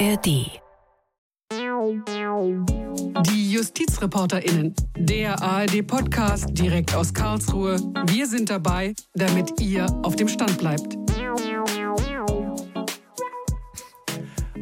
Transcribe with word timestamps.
ARD. 0.00 0.60
Die 3.26 3.52
JustizreporterInnen, 3.52 4.74
der 4.96 5.40
ARD-Podcast 5.40 6.46
direkt 6.50 6.94
aus 6.96 7.14
Karlsruhe. 7.14 7.76
Wir 8.06 8.26
sind 8.26 8.50
dabei, 8.50 8.94
damit 9.14 9.60
ihr 9.60 9.86
auf 10.02 10.16
dem 10.16 10.26
Stand 10.26 10.58
bleibt. 10.58 10.96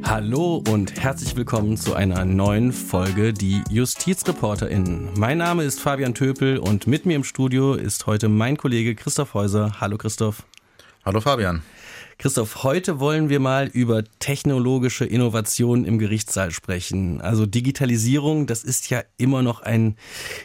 Hallo 0.02 0.62
und 0.68 1.00
herzlich 1.02 1.34
willkommen 1.34 1.78
zu 1.78 1.94
einer 1.94 2.26
neuen 2.26 2.70
Folge 2.70 3.32
Die 3.32 3.62
JustizreporterInnen. 3.70 5.14
Mein 5.16 5.38
Name 5.38 5.64
ist 5.64 5.80
Fabian 5.80 6.14
Töpel 6.14 6.58
und 6.58 6.86
mit 6.86 7.06
mir 7.06 7.16
im 7.16 7.24
Studio 7.24 7.72
ist 7.72 8.06
heute 8.06 8.28
mein 8.28 8.58
Kollege 8.58 8.94
Christoph 8.94 9.32
Häuser. 9.32 9.80
Hallo 9.80 9.96
Christoph. 9.96 10.42
Hallo 11.06 11.22
Fabian. 11.22 11.62
Christoph, 12.23 12.62
heute 12.62 13.00
wollen 13.00 13.30
wir 13.30 13.41
mal 13.41 13.67
über 13.67 14.04
technologische 14.21 15.04
Innovationen 15.04 15.85
im 15.85 15.99
Gerichtssaal 15.99 16.53
sprechen. 16.53 17.21
Also 17.21 17.46
Digitalisierung, 17.46 18.46
das 18.46 18.63
ist 18.63 18.90
ja 18.90 19.03
immer 19.17 19.43
noch 19.43 19.61
ein 19.61 19.96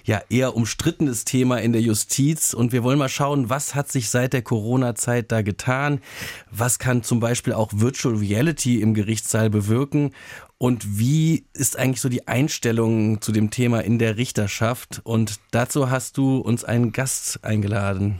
ja 0.03 0.23
eher 0.27 0.55
umstrittenes 0.55 1.23
Thema 1.23 1.57
in 1.57 1.73
der 1.73 1.81
Justiz 1.83 2.55
und 2.55 2.71
wir 2.71 2.81
wollen 2.81 2.97
mal 2.97 3.09
schauen, 3.09 3.51
was 3.51 3.75
hat 3.75 3.91
sich 3.91 4.09
seit 4.09 4.33
der 4.33 4.41
Corona-Zeit 4.41 5.31
da 5.31 5.43
getan? 5.43 6.01
Was 6.49 6.79
kann 6.79 7.03
zum 7.03 7.19
Beispiel 7.19 7.53
auch 7.53 7.69
Virtual 7.71 8.15
Reality 8.15 8.81
im 8.81 8.95
Gerichtssaal 8.95 9.51
bewirken? 9.51 10.15
Und 10.57 10.97
wie 10.97 11.45
ist 11.53 11.77
eigentlich 11.77 12.01
so 12.01 12.09
die 12.09 12.27
Einstellung 12.27 13.21
zu 13.21 13.31
dem 13.31 13.51
Thema 13.51 13.81
in 13.81 13.99
der 13.99 14.17
Richterschaft? 14.17 15.01
Und 15.03 15.39
dazu 15.51 15.91
hast 15.91 16.17
du 16.17 16.37
uns 16.37 16.63
einen 16.63 16.91
Gast 16.91 17.43
eingeladen. 17.43 18.19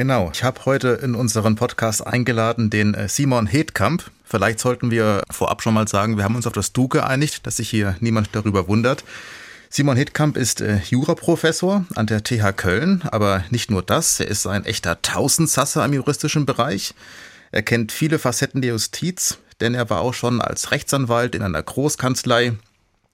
Genau, 0.00 0.30
ich 0.32 0.44
habe 0.44 0.64
heute 0.64 0.98
in 1.02 1.14
unseren 1.14 1.56
Podcast 1.56 2.06
eingeladen 2.06 2.70
den 2.70 2.94
äh, 2.94 3.06
Simon 3.06 3.46
Hedkamp. 3.46 4.10
Vielleicht 4.24 4.58
sollten 4.58 4.90
wir 4.90 5.22
vorab 5.30 5.60
schon 5.60 5.74
mal 5.74 5.88
sagen, 5.88 6.16
wir 6.16 6.24
haben 6.24 6.36
uns 6.36 6.46
auf 6.46 6.54
das 6.54 6.72
Du 6.72 6.88
geeinigt, 6.88 7.46
dass 7.46 7.58
sich 7.58 7.68
hier 7.68 7.96
niemand 8.00 8.30
darüber 8.32 8.66
wundert. 8.66 9.04
Simon 9.68 9.98
Hedkamp 9.98 10.38
ist 10.38 10.62
äh, 10.62 10.78
Juraprofessor 10.88 11.84
an 11.96 12.06
der 12.06 12.24
TH 12.24 12.56
Köln, 12.56 13.02
aber 13.12 13.44
nicht 13.50 13.70
nur 13.70 13.82
das, 13.82 14.20
er 14.20 14.28
ist 14.28 14.46
ein 14.46 14.64
echter 14.64 15.02
Tausendsasser 15.02 15.84
im 15.84 15.92
juristischen 15.92 16.46
Bereich. 16.46 16.94
Er 17.52 17.60
kennt 17.60 17.92
viele 17.92 18.18
Facetten 18.18 18.62
der 18.62 18.70
Justiz, 18.70 19.36
denn 19.60 19.74
er 19.74 19.90
war 19.90 20.00
auch 20.00 20.14
schon 20.14 20.40
als 20.40 20.70
Rechtsanwalt 20.70 21.34
in 21.34 21.42
einer 21.42 21.62
Großkanzlei 21.62 22.54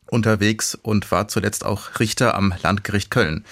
unterwegs 0.09 0.78
und 0.81 1.11
war 1.11 1.27
zuletzt 1.27 1.67
auch 1.67 1.98
Richter 1.98 2.37
am 2.37 2.55
Landgericht 2.62 3.11
Köln. 3.11 3.45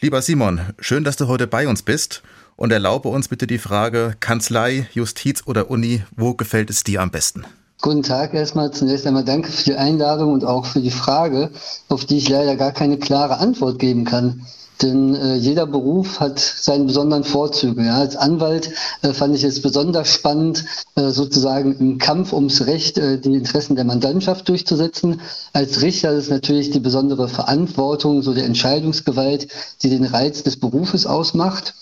Lieber 0.00 0.20
Simon, 0.20 0.62
schön, 0.80 1.04
dass 1.04 1.16
du 1.16 1.28
heute 1.28 1.46
bei 1.46 1.68
uns 1.68 1.82
bist 1.82 2.24
und 2.62 2.70
erlaube 2.70 3.08
uns 3.08 3.26
bitte 3.26 3.48
die 3.48 3.58
Frage, 3.58 4.14
Kanzlei, 4.20 4.86
Justiz 4.94 5.42
oder 5.46 5.68
Uni, 5.68 6.04
wo 6.16 6.34
gefällt 6.34 6.70
es 6.70 6.84
dir 6.84 7.02
am 7.02 7.10
besten? 7.10 7.44
Guten 7.80 8.04
Tag 8.04 8.34
erstmal. 8.34 8.70
Zunächst 8.70 9.04
einmal 9.04 9.24
danke 9.24 9.50
für 9.50 9.64
die 9.64 9.74
Einladung 9.74 10.32
und 10.32 10.44
auch 10.44 10.64
für 10.64 10.80
die 10.80 10.92
Frage, 10.92 11.50
auf 11.88 12.04
die 12.04 12.18
ich 12.18 12.28
leider 12.28 12.54
gar 12.54 12.70
keine 12.70 12.98
klare 12.98 13.38
Antwort 13.38 13.80
geben 13.80 14.04
kann. 14.04 14.46
Denn 14.80 15.16
äh, 15.16 15.34
jeder 15.34 15.66
Beruf 15.66 16.20
hat 16.20 16.38
seine 16.38 16.84
besonderen 16.84 17.24
Vorzüge. 17.24 17.84
Ja. 17.84 17.96
Als 17.98 18.14
Anwalt 18.14 18.70
äh, 19.02 19.12
fand 19.12 19.34
ich 19.34 19.42
es 19.42 19.60
besonders 19.60 20.12
spannend, 20.12 20.64
äh, 20.94 21.10
sozusagen 21.10 21.76
im 21.80 21.98
Kampf 21.98 22.32
ums 22.32 22.64
Recht 22.66 22.96
äh, 22.96 23.18
die 23.18 23.34
Interessen 23.34 23.74
der 23.74 23.86
Mandantschaft 23.86 24.48
durchzusetzen. 24.48 25.20
Als 25.52 25.82
Richter 25.82 26.12
ist 26.12 26.30
natürlich 26.30 26.70
die 26.70 26.80
besondere 26.80 27.28
Verantwortung, 27.28 28.22
so 28.22 28.32
der 28.32 28.44
Entscheidungsgewalt, 28.44 29.48
die 29.82 29.90
den 29.90 30.04
Reiz 30.04 30.44
des 30.44 30.56
Berufes 30.60 31.06
ausmacht. 31.06 31.74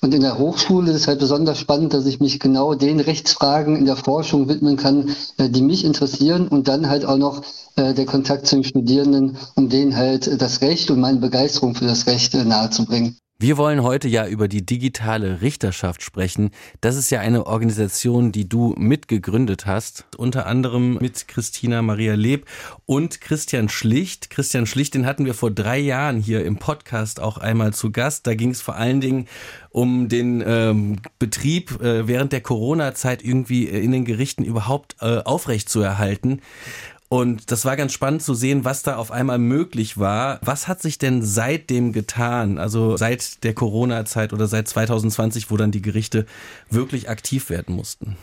Und 0.00 0.12
in 0.12 0.20
der 0.20 0.38
Hochschule 0.38 0.90
ist 0.90 0.96
es 1.00 1.08
halt 1.08 1.20
besonders 1.20 1.58
spannend, 1.58 1.94
dass 1.94 2.04
ich 2.04 2.20
mich 2.20 2.38
genau 2.38 2.74
den 2.74 3.00
Rechtsfragen 3.00 3.76
in 3.76 3.86
der 3.86 3.96
Forschung 3.96 4.48
widmen 4.48 4.76
kann, 4.76 5.16
äh, 5.38 5.48
die 5.48 5.62
mich 5.62 5.84
interessieren 5.84 6.48
und 6.48 6.68
dann 6.68 6.88
halt 6.90 7.06
auch 7.06 7.16
noch 7.16 7.42
äh, 7.76 7.94
der 7.94 8.04
Kontakt 8.04 8.46
zu 8.46 8.56
den 8.56 8.64
Studierenden, 8.64 9.38
um 9.54 9.70
denen 9.70 9.96
halt 9.96 10.40
das 10.42 10.60
Recht 10.60 10.90
und 10.90 11.00
meine 11.00 11.18
Begeisterung 11.18 11.74
für 11.74 11.86
das 11.86 12.06
Recht 12.06 12.34
äh, 12.34 12.44
nahezubringen. 12.44 13.16
Wir 13.44 13.58
wollen 13.58 13.82
heute 13.82 14.08
ja 14.08 14.26
über 14.26 14.48
die 14.48 14.64
digitale 14.64 15.42
Richterschaft 15.42 16.02
sprechen. 16.02 16.50
Das 16.80 16.96
ist 16.96 17.10
ja 17.10 17.20
eine 17.20 17.46
Organisation, 17.46 18.32
die 18.32 18.48
du 18.48 18.74
mitgegründet 18.78 19.66
hast, 19.66 20.06
unter 20.16 20.46
anderem 20.46 20.94
mit 20.94 21.28
Christina 21.28 21.82
Maria 21.82 22.14
Leb 22.14 22.46
und 22.86 23.20
Christian 23.20 23.68
Schlicht. 23.68 24.30
Christian 24.30 24.64
Schlicht, 24.64 24.94
den 24.94 25.04
hatten 25.04 25.26
wir 25.26 25.34
vor 25.34 25.50
drei 25.50 25.78
Jahren 25.78 26.20
hier 26.20 26.42
im 26.42 26.56
Podcast 26.56 27.20
auch 27.20 27.36
einmal 27.36 27.74
zu 27.74 27.92
Gast. 27.92 28.26
Da 28.26 28.34
ging 28.34 28.48
es 28.48 28.62
vor 28.62 28.76
allen 28.76 29.02
Dingen 29.02 29.28
um 29.68 30.08
den 30.08 30.42
ähm, 30.46 30.96
Betrieb 31.18 31.82
äh, 31.82 32.08
während 32.08 32.32
der 32.32 32.40
Corona-Zeit 32.40 33.22
irgendwie 33.22 33.64
in 33.64 33.92
den 33.92 34.06
Gerichten 34.06 34.44
überhaupt 34.44 34.96
äh, 35.02 35.18
aufrecht 35.18 35.68
zu 35.68 35.82
erhalten. 35.82 36.40
Und 37.08 37.50
das 37.50 37.64
war 37.64 37.76
ganz 37.76 37.92
spannend 37.92 38.22
zu 38.22 38.34
sehen, 38.34 38.64
was 38.64 38.82
da 38.82 38.96
auf 38.96 39.10
einmal 39.10 39.38
möglich 39.38 39.98
war. 39.98 40.40
Was 40.42 40.68
hat 40.68 40.82
sich 40.82 40.98
denn 40.98 41.22
seitdem 41.22 41.92
getan? 41.92 42.58
Also 42.58 42.96
seit 42.96 43.44
der 43.44 43.54
Corona-Zeit 43.54 44.32
oder 44.32 44.46
seit 44.46 44.68
2020, 44.68 45.50
wo 45.50 45.56
dann 45.56 45.70
die 45.70 45.82
Gerichte 45.82 46.26
wirklich 46.70 47.08
aktiv 47.08 47.50
werden 47.50 47.74
mussten? 47.74 48.16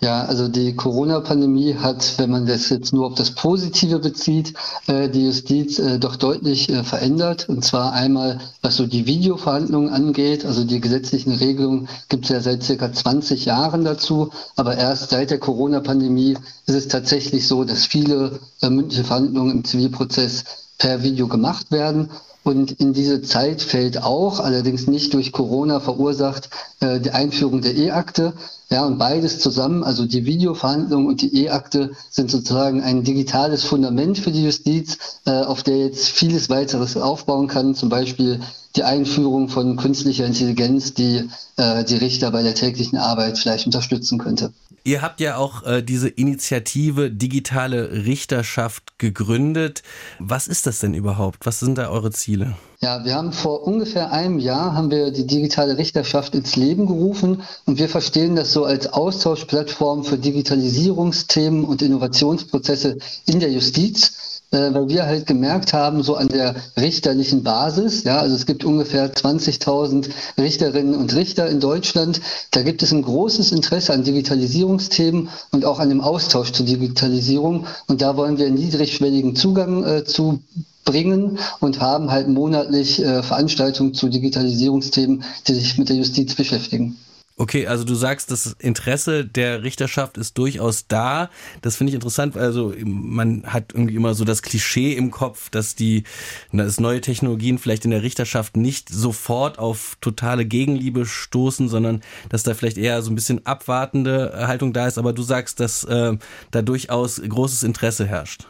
Ja, 0.00 0.24
also 0.24 0.48
die 0.48 0.74
Corona-Pandemie 0.76 1.74
hat, 1.74 2.18
wenn 2.18 2.30
man 2.30 2.46
das 2.46 2.68
jetzt 2.68 2.92
nur 2.92 3.06
auf 3.06 3.14
das 3.14 3.30
Positive 3.30 3.98
bezieht, 3.98 4.52
äh, 4.86 5.08
die 5.08 5.24
Justiz 5.26 5.78
äh, 5.78 5.98
doch 5.98 6.16
deutlich 6.16 6.68
äh, 6.68 6.84
verändert. 6.84 7.48
Und 7.48 7.64
zwar 7.64 7.92
einmal, 7.92 8.40
was 8.60 8.76
so 8.76 8.86
die 8.86 9.06
Videoverhandlungen 9.06 9.88
angeht. 9.88 10.44
Also 10.44 10.64
die 10.64 10.80
gesetzlichen 10.80 11.32
Regelungen 11.32 11.88
gibt 12.08 12.24
es 12.24 12.30
ja 12.30 12.40
seit 12.40 12.62
circa 12.62 12.92
20 12.92 13.46
Jahren 13.46 13.84
dazu. 13.84 14.30
Aber 14.54 14.76
erst 14.76 15.10
seit 15.10 15.30
der 15.30 15.38
Corona-Pandemie 15.38 16.36
ist 16.66 16.74
es 16.74 16.88
tatsächlich 16.88 17.46
so, 17.48 17.64
dass 17.64 17.86
viele 17.86 18.38
mündliche 18.62 19.04
Verhandlungen 19.04 19.52
im 19.52 19.64
Zivilprozess 19.64 20.44
per 20.78 21.02
Video 21.02 21.26
gemacht 21.26 21.70
werden. 21.70 22.10
Und 22.46 22.70
in 22.70 22.92
diese 22.92 23.22
Zeit 23.22 23.60
fällt 23.60 24.04
auch, 24.04 24.38
allerdings 24.38 24.86
nicht 24.86 25.12
durch 25.14 25.32
Corona 25.32 25.80
verursacht, 25.80 26.48
äh, 26.78 27.00
die 27.00 27.10
Einführung 27.10 27.60
der 27.60 27.74
E-Akte. 27.74 28.34
Ja, 28.70 28.86
und 28.86 28.98
beides 28.98 29.40
zusammen, 29.40 29.82
also 29.82 30.06
die 30.06 30.26
Videoverhandlung 30.26 31.06
und 31.06 31.22
die 31.22 31.42
E-Akte, 31.42 31.90
sind 32.08 32.30
sozusagen 32.30 32.84
ein 32.84 33.02
digitales 33.02 33.64
Fundament 33.64 34.18
für 34.18 34.30
die 34.30 34.44
Justiz, 34.44 34.96
äh, 35.26 35.32
auf 35.32 35.64
der 35.64 35.78
jetzt 35.78 36.06
vieles 36.08 36.48
weiteres 36.48 36.96
aufbauen 36.96 37.48
kann. 37.48 37.74
Zum 37.74 37.88
Beispiel 37.88 38.38
die 38.76 38.84
Einführung 38.84 39.48
von 39.48 39.76
künstlicher 39.76 40.26
Intelligenz, 40.26 40.94
die 40.94 41.28
äh, 41.56 41.84
die 41.84 41.96
Richter 41.96 42.30
bei 42.30 42.42
der 42.42 42.54
täglichen 42.54 42.98
Arbeit 42.98 43.38
vielleicht 43.38 43.66
unterstützen 43.66 44.18
könnte. 44.18 44.52
Ihr 44.84 45.02
habt 45.02 45.20
ja 45.20 45.36
auch 45.36 45.64
äh, 45.64 45.82
diese 45.82 46.08
Initiative 46.08 47.10
Digitale 47.10 48.04
Richterschaft 48.04 48.98
gegründet. 48.98 49.82
Was 50.20 50.46
ist 50.46 50.64
das 50.66 50.78
denn 50.78 50.94
überhaupt? 50.94 51.44
Was 51.44 51.58
sind 51.58 51.76
da 51.76 51.88
eure 51.88 52.12
Ziele? 52.12 52.54
Ja, 52.80 53.04
wir 53.04 53.16
haben 53.16 53.32
vor 53.32 53.66
ungefähr 53.66 54.12
einem 54.12 54.38
Jahr 54.38 54.74
haben 54.74 54.92
wir 54.92 55.10
die 55.10 55.26
digitale 55.26 55.76
Richterschaft 55.76 56.36
ins 56.36 56.54
Leben 56.54 56.86
gerufen 56.86 57.42
und 57.64 57.78
wir 57.78 57.88
verstehen 57.88 58.36
das 58.36 58.52
so 58.52 58.64
als 58.64 58.92
Austauschplattform 58.92 60.04
für 60.04 60.18
Digitalisierungsthemen 60.18 61.64
und 61.64 61.82
Innovationsprozesse 61.82 62.98
in 63.26 63.40
der 63.40 63.50
Justiz 63.50 64.12
äh, 64.50 64.72
weil 64.72 64.88
wir 64.88 65.06
halt 65.06 65.26
gemerkt 65.26 65.72
haben, 65.72 66.02
so 66.02 66.14
an 66.16 66.28
der 66.28 66.54
richterlichen 66.76 67.42
Basis, 67.42 68.04
ja, 68.04 68.18
also 68.18 68.34
es 68.34 68.46
gibt 68.46 68.64
ungefähr 68.64 69.12
20.000 69.12 70.08
Richterinnen 70.38 70.94
und 70.94 71.14
Richter 71.14 71.48
in 71.48 71.60
Deutschland, 71.60 72.20
da 72.52 72.62
gibt 72.62 72.82
es 72.82 72.92
ein 72.92 73.02
großes 73.02 73.52
Interesse 73.52 73.92
an 73.92 74.04
Digitalisierungsthemen 74.04 75.28
und 75.52 75.64
auch 75.64 75.78
an 75.78 75.88
dem 75.88 76.00
Austausch 76.00 76.52
zur 76.52 76.66
Digitalisierung 76.66 77.66
und 77.88 78.02
da 78.02 78.16
wollen 78.16 78.38
wir 78.38 78.46
einen 78.46 78.56
niedrigschwelligen 78.56 79.36
Zugang 79.36 79.84
äh, 79.84 80.04
zu 80.04 80.40
bringen 80.84 81.38
und 81.60 81.80
haben 81.80 82.10
halt 82.10 82.28
monatlich 82.28 83.02
äh, 83.02 83.22
Veranstaltungen 83.22 83.92
zu 83.92 84.08
Digitalisierungsthemen, 84.08 85.24
die 85.46 85.54
sich 85.54 85.76
mit 85.76 85.88
der 85.88 85.96
Justiz 85.96 86.34
beschäftigen. 86.34 86.96
Okay, 87.38 87.66
also 87.66 87.84
du 87.84 87.94
sagst, 87.94 88.30
das 88.30 88.56
Interesse 88.58 89.26
der 89.26 89.62
Richterschaft 89.62 90.16
ist 90.16 90.38
durchaus 90.38 90.86
da. 90.88 91.28
Das 91.60 91.76
finde 91.76 91.90
ich 91.90 91.94
interessant. 91.94 92.34
Also 92.34 92.72
man 92.82 93.42
hat 93.44 93.74
irgendwie 93.74 93.94
immer 93.94 94.14
so 94.14 94.24
das 94.24 94.40
Klischee 94.40 94.94
im 94.94 95.10
Kopf, 95.10 95.50
dass 95.50 95.74
die, 95.74 96.04
dass 96.50 96.80
neue 96.80 97.02
Technologien 97.02 97.58
vielleicht 97.58 97.84
in 97.84 97.90
der 97.90 98.02
Richterschaft 98.02 98.56
nicht 98.56 98.88
sofort 98.88 99.58
auf 99.58 99.98
totale 100.00 100.46
Gegenliebe 100.46 101.04
stoßen, 101.04 101.68
sondern 101.68 102.02
dass 102.30 102.42
da 102.42 102.54
vielleicht 102.54 102.78
eher 102.78 103.02
so 103.02 103.10
ein 103.10 103.16
bisschen 103.16 103.44
abwartende 103.44 104.32
Haltung 104.46 104.72
da 104.72 104.86
ist. 104.86 104.96
Aber 104.96 105.12
du 105.12 105.22
sagst, 105.22 105.60
dass 105.60 105.84
äh, 105.84 106.16
da 106.52 106.62
durchaus 106.62 107.20
großes 107.20 107.64
Interesse 107.64 108.06
herrscht. 108.06 108.46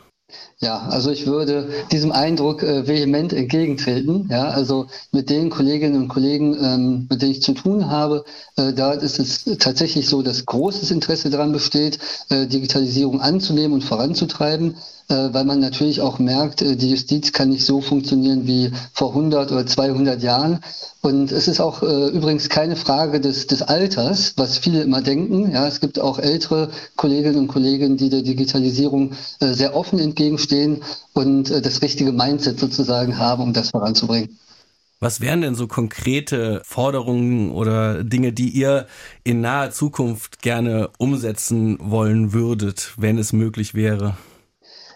Ja, 0.61 0.79
also 0.89 1.11
ich 1.11 1.27
würde 1.27 1.69
diesem 1.93 2.13
Eindruck 2.13 2.63
äh, 2.63 2.87
vehement 2.89 3.35
entgegentreten. 3.35 4.27
Ja, 4.31 4.49
also 4.49 4.87
mit 5.13 5.29
den 5.29 5.51
Kolleginnen 5.51 6.01
und 6.05 6.09
Kollegen, 6.09 6.57
ähm, 6.59 7.07
mit 7.11 7.21
denen 7.21 7.33
ich 7.33 7.43
zu 7.43 7.53
tun 7.53 7.91
habe, 7.91 8.25
äh, 8.57 8.73
da 8.73 8.93
ist 8.93 9.19
es 9.19 9.45
tatsächlich 9.59 10.09
so, 10.09 10.23
dass 10.23 10.47
großes 10.47 10.91
Interesse 10.91 11.29
daran 11.29 11.53
besteht, 11.53 11.99
äh, 12.31 12.47
Digitalisierung 12.47 13.21
anzunehmen 13.21 13.75
und 13.75 13.85
voranzutreiben. 13.85 14.77
äh, 15.09 15.29
weil 15.33 15.45
man 15.45 15.61
natürlich 15.61 16.01
auch 16.01 16.19
merkt, 16.19 16.63
äh, 16.63 16.75
die 16.75 16.91
Justiz 16.91 17.33
kann 17.33 17.51
nicht 17.51 17.65
so 17.65 17.81
funktionieren 17.81 18.47
wie 18.49 18.73
vor 18.93 19.11
100 19.15 19.53
oder 19.53 19.65
200 19.65 20.21
Jahren. 20.21 20.59
Und 21.03 21.31
es 21.31 21.47
ist 21.47 21.61
auch 21.61 21.83
äh, 21.83 22.09
übrigens 22.09 22.49
keine 22.49 22.75
Frage 22.75 23.21
des, 23.21 23.47
des 23.47 23.63
Alters, 23.63 24.33
was 24.37 24.59
viele 24.59 24.83
immer 24.83 25.03
denken. 25.03 25.53
Ja, 25.53 25.69
es 25.69 25.81
gibt 25.81 26.01
auch 26.01 26.19
ältere 26.19 26.71
Kolleginnen 26.97 27.37
und 27.37 27.49
Kollegen, 27.49 27.97
die 27.97 28.11
der 28.11 28.23
Digitalisierung 28.23 29.13
äh, 29.41 29.53
sehr 29.53 29.77
offen 29.77 30.01
entgegenstehen 30.01 30.46
und 31.13 31.51
äh, 31.51 31.61
das 31.61 31.83
richtige 31.83 32.13
Mindset 32.13 32.59
sozusagen 32.61 33.19
haben, 33.19 33.43
um 33.43 33.53
das 33.53 33.71
voranzubringen. 33.71 34.39
Was 34.99 35.21
wären 35.21 35.43
denn 35.43 35.55
so 35.55 35.67
konkrete 35.67 36.63
Forderungen 36.65 37.51
oder 37.51 38.03
Dinge, 38.03 38.33
die 38.33 38.49
ihr 38.49 38.87
in 39.25 39.43
naher 39.43 39.71
Zukunft 39.71 40.41
gerne 40.41 40.89
umsetzen 40.99 41.77
wollen 41.81 42.33
würdet, 42.33 42.95
wenn 42.97 43.19
es 43.19 43.35
möglich 43.35 43.75
wäre? 43.75 44.17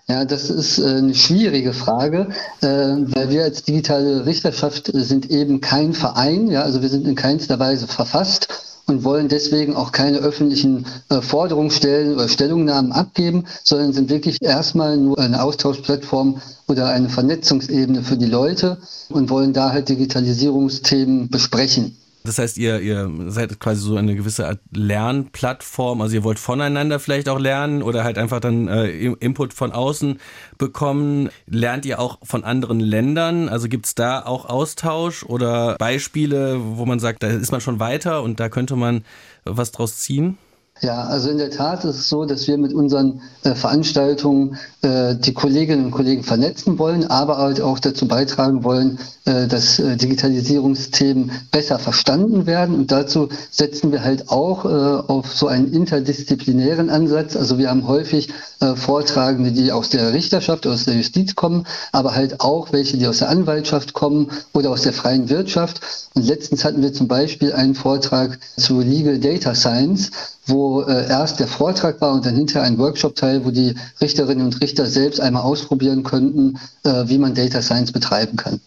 Ja, 0.09 0.25
das 0.25 0.51
ist 0.51 0.79
äh, 0.79 0.87
eine 0.87 1.15
schwierige 1.15 1.73
Frage, 1.73 2.29
äh, 2.63 2.67
weil 2.67 3.29
wir 3.29 3.45
als 3.45 3.63
digitale 3.63 4.27
Richterschaft 4.27 4.91
sind 4.93 5.31
eben 5.31 5.61
kein 5.61 5.93
Verein, 5.93 6.49
ja, 6.49 6.63
also 6.63 6.83
wir 6.83 6.89
sind 6.89 7.07
in 7.07 7.15
keinster 7.15 7.59
Weise 7.59 7.87
verfasst 7.87 8.70
und 8.91 9.05
wollen 9.05 9.29
deswegen 9.29 9.77
auch 9.77 9.93
keine 9.93 10.19
öffentlichen 10.19 10.85
äh, 11.09 11.23
Forderungen 11.23 11.71
stellen 11.71 12.13
oder 12.15 12.29
Stellungnahmen 12.29 12.91
abgeben, 12.91 13.45
sondern 13.63 13.93
sind 13.93 14.11
wirklich 14.11 14.39
erstmal 14.43 14.97
nur 14.97 15.19
eine 15.19 15.43
Austauschplattform 15.43 16.43
oder 16.67 16.89
eine 16.89 17.09
Vernetzungsebene 17.09 18.03
für 18.03 18.17
die 18.17 18.27
Leute 18.27 18.79
und 19.09 19.31
wollen 19.31 19.53
da 19.53 19.71
halt 19.71 19.89
Digitalisierungsthemen 19.89 21.29
besprechen. 21.29 21.97
Das 22.23 22.39
heißt, 22.39 22.59
ihr, 22.59 22.81
ihr 22.81 23.11
seid 23.29 23.59
quasi 23.61 23.81
so 23.81 23.97
eine 23.97 24.15
gewisse 24.15 24.47
Art 24.47 24.61
Lernplattform. 24.73 26.03
Also 26.03 26.17
ihr 26.17 26.25
wollt 26.25 26.39
voneinander 26.39 27.01
vielleicht 27.01 27.29
auch 27.29 27.39
lernen 27.39 27.83
oder 27.83 28.05
halt 28.05 28.19
einfach 28.19 28.41
dann 28.41 28.69
äh, 28.69 28.89
Input 28.91 29.55
von 29.55 29.73
außen 29.73 30.21
bekommen. 30.59 31.31
Lernt 31.47 31.87
ihr 31.87 31.99
auch 31.99 32.19
von 32.23 32.45
anderen 32.45 32.81
Ländern? 32.81 33.49
Also 33.49 33.69
gibt's 33.69 33.95
da 33.95 34.25
auch 34.25 34.45
Austausch 34.45 35.25
oder 35.25 35.77
Beispiele, 35.77 36.59
wo 36.61 36.85
man 36.85 37.01
sagt, 37.01 37.23
da 37.23 37.29
ist 37.29 37.53
man 37.53 37.63
schon 37.63 37.81
weiter 37.81 38.23
und 38.23 38.39
da 38.39 38.51
könnte 38.51 38.77
man 38.77 39.05
was 39.45 39.73
draus 39.73 39.97
ziehen? 39.97 40.37
Ja, 40.83 41.05
also 41.05 41.29
in 41.29 41.37
der 41.37 41.51
Tat 41.51 41.85
ist 41.85 41.97
es 41.97 42.09
so, 42.09 42.25
dass 42.25 42.49
wir 42.49 42.57
mit 42.57 42.73
unseren 42.73 43.21
äh, 43.45 43.55
Veranstaltungen 43.55 44.57
äh, 44.81 45.15
die 45.15 45.35
Kolleginnen 45.35 45.85
und 45.87 45.91
Kollegen 45.91 46.23
vernetzen 46.23 46.79
wollen, 46.79 47.07
aber 47.07 47.37
halt 47.37 47.61
auch 47.61 47.79
dazu 47.79 48.09
beitragen 48.09 48.65
wollen, 48.65 48.99
äh, 49.27 49.47
dass 49.47 49.79
äh, 49.79 49.99
Digitalisierungsthemen 49.99 51.33
besser 51.51 51.79
verstanden 51.79 52.47
werden. 52.47 52.75
Und 52.75 52.91
dazu 52.93 53.29
setzen 53.51 53.93
wir 53.93 54.03
halt 54.03 54.31
auch 54.31 54.65
äh, 54.65 54.69
auf 54.69 55.35
so 55.35 55.49
einen 55.49 55.71
interdisziplinären 55.71 56.89
Ansatz. 56.89 57.37
Also 57.37 57.59
wir 57.59 57.69
haben 57.69 57.87
häufig 57.87 58.31
äh, 58.61 58.75
Vortragende, 58.75 59.53
die 59.53 59.73
aus 59.73 59.91
der 59.91 60.15
Richterschaft, 60.15 60.67
aus 60.67 60.87
der 60.87 60.95
Justiz 60.95 61.35
kommen, 61.35 61.67
aber 61.93 62.15
halt 62.15 62.41
auch 62.41 62.73
welche, 62.73 62.97
die 62.97 63.07
aus 63.07 63.19
der 63.19 63.29
Anwaltschaft 63.29 63.93
kommen 63.93 64.31
oder 64.55 64.71
aus 64.71 64.81
der 64.83 64.95
freien 64.95 65.29
Wirtschaft. 65.29 65.83
Und 66.15 66.27
letztens 66.27 66.65
hatten 66.65 66.81
wir 66.81 66.95
zum 66.95 67.07
Beispiel 67.07 67.53
einen 67.53 67.75
Vortrag 67.75 68.39
zu 68.57 68.81
Legal 68.81 69.19
Data 69.19 69.55
Science 69.55 70.11
wo 70.51 70.83
äh, 70.83 71.09
erst 71.09 71.41
der 71.41 71.49
Vortrag 71.49 72.01
war 72.01 72.13
und 72.13 72.27
dann 72.27 72.35
hinterher 72.35 72.67
ein 72.67 72.79
Workshop-Teil, 72.79 73.45
wo 73.45 73.51
die 73.51 73.75
Richterinnen 74.01 74.45
und 74.45 74.61
Richter 74.61 74.87
selbst 74.87 75.21
einmal 75.21 75.43
ausprobieren 75.43 76.03
könnten, 76.03 76.59
äh, 76.85 77.05
wie 77.07 77.19
man 77.19 77.35
Data 77.35 77.63
Science 77.63 77.93
betreiben 77.93 78.37
kann. 78.37 78.61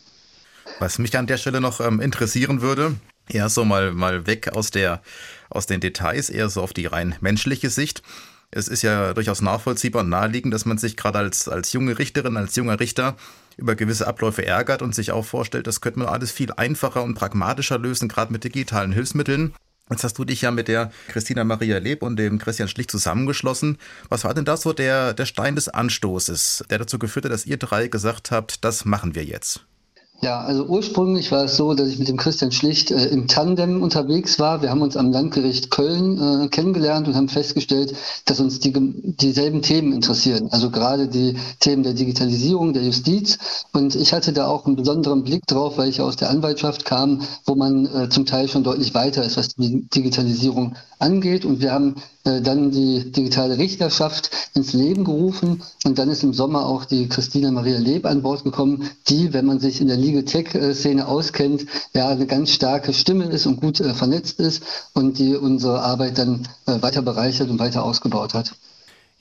Was 0.80 0.98
mich 1.00 1.18
an 1.18 1.28
der 1.28 1.38
Stelle 1.38 1.62
noch 1.62 1.80
ähm, 1.80 2.02
interessieren 2.02 2.62
würde, 2.62 2.96
eher 3.30 3.50
so 3.50 3.66
mal, 3.66 3.92
mal 3.92 4.26
weg 4.28 4.54
aus, 4.56 4.72
der, 4.72 5.02
aus 5.50 5.66
den 5.66 5.80
Details, 5.80 6.30
eher 6.30 6.50
so 6.50 6.62
auf 6.62 6.74
die 6.74 6.86
rein 6.86 7.16
menschliche 7.22 7.70
Sicht. 7.70 8.02
Es 8.52 8.68
ist 8.68 8.84
ja 8.84 9.14
durchaus 9.14 9.42
nachvollziehbar 9.42 10.04
und 10.04 10.10
naheliegend, 10.10 10.54
dass 10.54 10.66
man 10.66 10.78
sich 10.78 10.96
gerade 10.96 11.20
als, 11.20 11.48
als 11.48 11.74
junge 11.74 11.98
Richterin, 11.98 12.38
als 12.38 12.56
junger 12.56 12.80
Richter 12.80 13.16
über 13.58 13.76
gewisse 13.76 14.08
Abläufe 14.08 14.46
ärgert 14.46 14.82
und 14.82 14.96
sich 14.96 15.12
auch 15.12 15.26
vorstellt, 15.26 15.68
das 15.68 15.82
könnte 15.82 16.00
man 16.00 16.08
alles 16.08 16.32
viel 16.32 16.52
einfacher 16.52 17.04
und 17.04 17.14
pragmatischer 17.16 17.78
lösen, 17.78 18.10
gerade 18.10 18.32
mit 18.32 18.44
digitalen 18.44 18.92
Hilfsmitteln. 18.92 19.54
Jetzt 19.94 20.04
hast 20.04 20.18
du 20.18 20.26
dich 20.26 20.42
ja 20.42 20.50
mit 20.50 20.70
der 20.70 20.92
Christina 21.08 21.44
Maria 21.44 21.78
Leb 21.78 22.02
und 22.02 22.16
dem 22.16 22.40
Christian 22.40 22.68
Schlicht 22.68 22.90
zusammengeschlossen. 22.90 23.78
Was 24.10 24.24
war 24.24 24.34
denn 24.34 24.44
da 24.44 24.58
so 24.58 24.74
der, 24.74 25.14
der 25.14 25.28
Stein 25.28 25.54
des 25.54 25.70
Anstoßes, 25.70 26.66
der 26.72 26.80
dazu 26.80 26.98
geführt 26.98 27.26
hat, 27.26 27.32
dass 27.32 27.46
ihr 27.46 27.58
drei 27.58 27.88
gesagt 27.90 28.32
habt, 28.32 28.66
das 28.66 28.86
machen 28.86 29.14
wir 29.14 29.24
jetzt? 29.24 29.68
Ja, 30.24 30.40
also 30.40 30.64
ursprünglich 30.64 31.34
war 31.34 31.44
es 31.44 31.58
so, 31.58 31.74
dass 31.74 31.90
ich 31.90 32.00
mit 32.00 32.08
dem 32.08 32.16
Christian 32.16 32.54
Schlicht 32.54 32.92
äh, 32.92 33.08
im 33.08 33.28
Tandem 33.28 33.84
unterwegs 33.84 34.40
war. 34.40 34.62
Wir 34.62 34.70
haben 34.70 34.82
uns 34.82 34.96
am 34.96 35.12
Landgericht 35.12 35.70
Köln 35.70 36.46
äh, 36.46 36.48
kennengelernt 36.48 37.10
und 37.10 37.16
haben 37.16 37.28
festgestellt, 37.28 37.94
dass 38.24 38.40
uns 38.40 38.62
die, 38.62 38.72
dieselben 38.72 39.62
Themen 39.62 39.92
interessieren. 39.92 40.48
Also 40.52 40.70
gerade 40.70 41.10
die 41.10 41.36
Themen 41.60 41.84
der 41.84 41.92
Digitalisierung, 41.92 42.72
der 42.72 42.84
Justiz. 42.84 43.38
Und 43.74 43.96
ich 43.96 44.14
hatte 44.14 44.32
da 44.32 44.48
auch 44.48 44.66
einen 44.66 44.78
besonderen 44.78 45.26
Blick 45.26 45.46
drauf, 45.46 45.78
weil 45.78 45.90
ich 45.90 46.00
aus 46.00 46.16
der 46.16 46.30
Anwaltschaft 46.30 46.86
kam, 46.86 47.24
wo 47.46 47.56
man 47.56 47.86
äh, 47.86 48.08
zum 48.08 48.26
Teil 48.26 48.48
schon 48.48 48.64
deutlich 48.64 48.94
weiter 48.94 49.26
ist, 49.26 49.36
was 49.36 49.50
die 49.50 49.90
Digitalisierung 49.90 50.78
angeht. 51.00 51.44
Und 51.44 51.60
wir 51.60 51.74
haben 51.74 51.96
dann 52.24 52.72
die 52.72 53.12
digitale 53.12 53.58
Richterschaft 53.58 54.32
ins 54.54 54.74
Leben 54.74 55.04
gerufen 55.04 55.62
und 55.84 55.98
dann 56.00 56.10
ist 56.10 56.24
im 56.24 56.34
Sommer 56.34 56.66
auch 56.66 56.86
die 56.86 57.10
Christina 57.10 57.52
Maria 57.52 57.80
Leb 57.80 58.06
an 58.06 58.22
Bord 58.22 58.44
gekommen, 58.44 58.90
die, 59.08 59.34
wenn 59.34 59.46
man 59.46 59.60
sich 59.60 59.82
in 59.82 59.88
der 59.88 59.98
Legal 59.98 60.24
Tech-Szene 60.24 61.08
auskennt, 61.08 61.66
ja 61.94 62.08
eine 62.10 62.26
ganz 62.26 62.52
starke 62.52 62.94
Stimme 62.94 63.26
ist 63.26 63.46
und 63.46 63.60
gut 63.60 63.80
äh, 63.80 63.94
vernetzt 63.94 64.40
ist 64.40 64.64
und 64.94 65.20
die 65.20 65.36
unsere 65.36 65.82
Arbeit 65.82 66.18
dann 66.18 66.48
äh, 66.66 66.82
weiter 66.82 67.02
bereichert 67.02 67.50
und 67.50 67.60
weiter 67.60 67.84
ausgebaut 67.84 68.34
hat. 68.34 68.56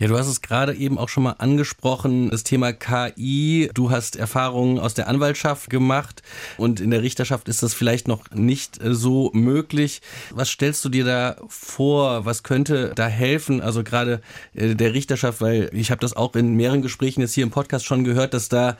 Ja, 0.03 0.09
du 0.09 0.19
hast 0.19 0.27
es 0.27 0.43
gerade 0.43 0.75
eben 0.75 0.99
auch 0.99 1.09
schon 1.09 1.23
mal 1.23 1.37
angesprochen, 1.39 2.29
das 2.29 2.43
Thema 2.43 2.73
KI. 2.73 3.71
Du 3.73 3.93
hast 3.93 4.17
Erfahrungen 4.17 4.81
aus 4.81 4.95
der 4.95 5.07
Anwaltschaft 5.07 5.71
gemacht 5.71 6.25
und 6.57 6.81
in 6.81 6.91
der 6.91 7.03
Richterschaft 7.03 7.49
ist 7.49 7.63
das 7.63 7.73
vielleicht 7.73 8.09
noch 8.09 8.29
nicht 8.33 8.83
äh, 8.83 8.95
so 8.97 9.31
möglich. 9.33 10.03
Was 10.33 10.49
stellst 10.49 10.85
du 10.85 10.89
dir 10.89 11.05
da 11.05 11.37
vor? 11.47 12.25
Was 12.25 12.43
könnte 12.43 12.91
da 12.97 13.07
helfen? 13.07 13.61
Also 13.61 13.85
gerade 13.85 14.23
äh, 14.55 14.75
der 14.75 14.93
Richterschaft, 14.93 15.41
weil 15.41 15.71
ich 15.73 15.93
habe 15.93 16.01
das 16.01 16.17
auch 16.17 16.35
in 16.35 16.57
mehreren 16.57 16.83
Gesprächen 16.83 17.21
jetzt 17.21 17.35
hier 17.35 17.45
im 17.45 17.53
Podcast 17.53 17.85
schon 17.85 18.03
gehört, 18.03 18.35
dass 18.35 18.49
da 18.49 18.77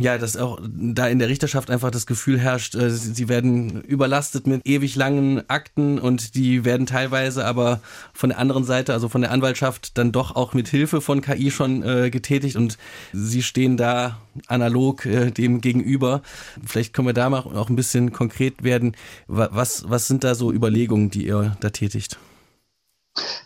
ja, 0.00 0.18
dass 0.18 0.36
auch 0.36 0.58
da 0.62 1.06
in 1.08 1.18
der 1.18 1.28
Richterschaft 1.28 1.70
einfach 1.70 1.90
das 1.90 2.06
Gefühl 2.06 2.38
herrscht, 2.38 2.74
äh, 2.74 2.90
sie 2.90 3.28
werden 3.28 3.82
überlastet 3.82 4.46
mit 4.46 4.66
ewig 4.66 4.96
langen 4.96 5.48
Akten 5.48 5.98
und 5.98 6.34
die 6.34 6.64
werden 6.64 6.86
teilweise 6.86 7.44
aber 7.44 7.80
von 8.12 8.30
der 8.30 8.38
anderen 8.38 8.64
Seite, 8.64 8.92
also 8.92 9.08
von 9.08 9.20
der 9.20 9.30
Anwaltschaft, 9.30 9.98
dann 9.98 10.12
doch 10.12 10.36
auch 10.36 10.54
mit 10.54 10.68
Hilfe 10.68 11.00
von 11.00 11.20
KI 11.20 11.50
schon 11.50 11.82
äh, 11.82 12.10
getätigt 12.10 12.56
und 12.56 12.78
sie 13.12 13.42
stehen 13.42 13.76
da 13.76 14.18
analog 14.46 15.06
äh, 15.06 15.30
dem 15.30 15.60
gegenüber. 15.60 16.22
Vielleicht 16.64 16.94
können 16.94 17.08
wir 17.08 17.14
da 17.14 17.28
mal 17.30 17.40
auch 17.40 17.68
ein 17.68 17.76
bisschen 17.76 18.12
konkret 18.12 18.62
werden. 18.62 18.96
Was, 19.26 19.84
was 19.88 20.06
sind 20.06 20.24
da 20.24 20.34
so 20.34 20.52
Überlegungen, 20.52 21.10
die 21.10 21.26
ihr 21.26 21.56
da 21.60 21.70
tätigt? 21.70 22.18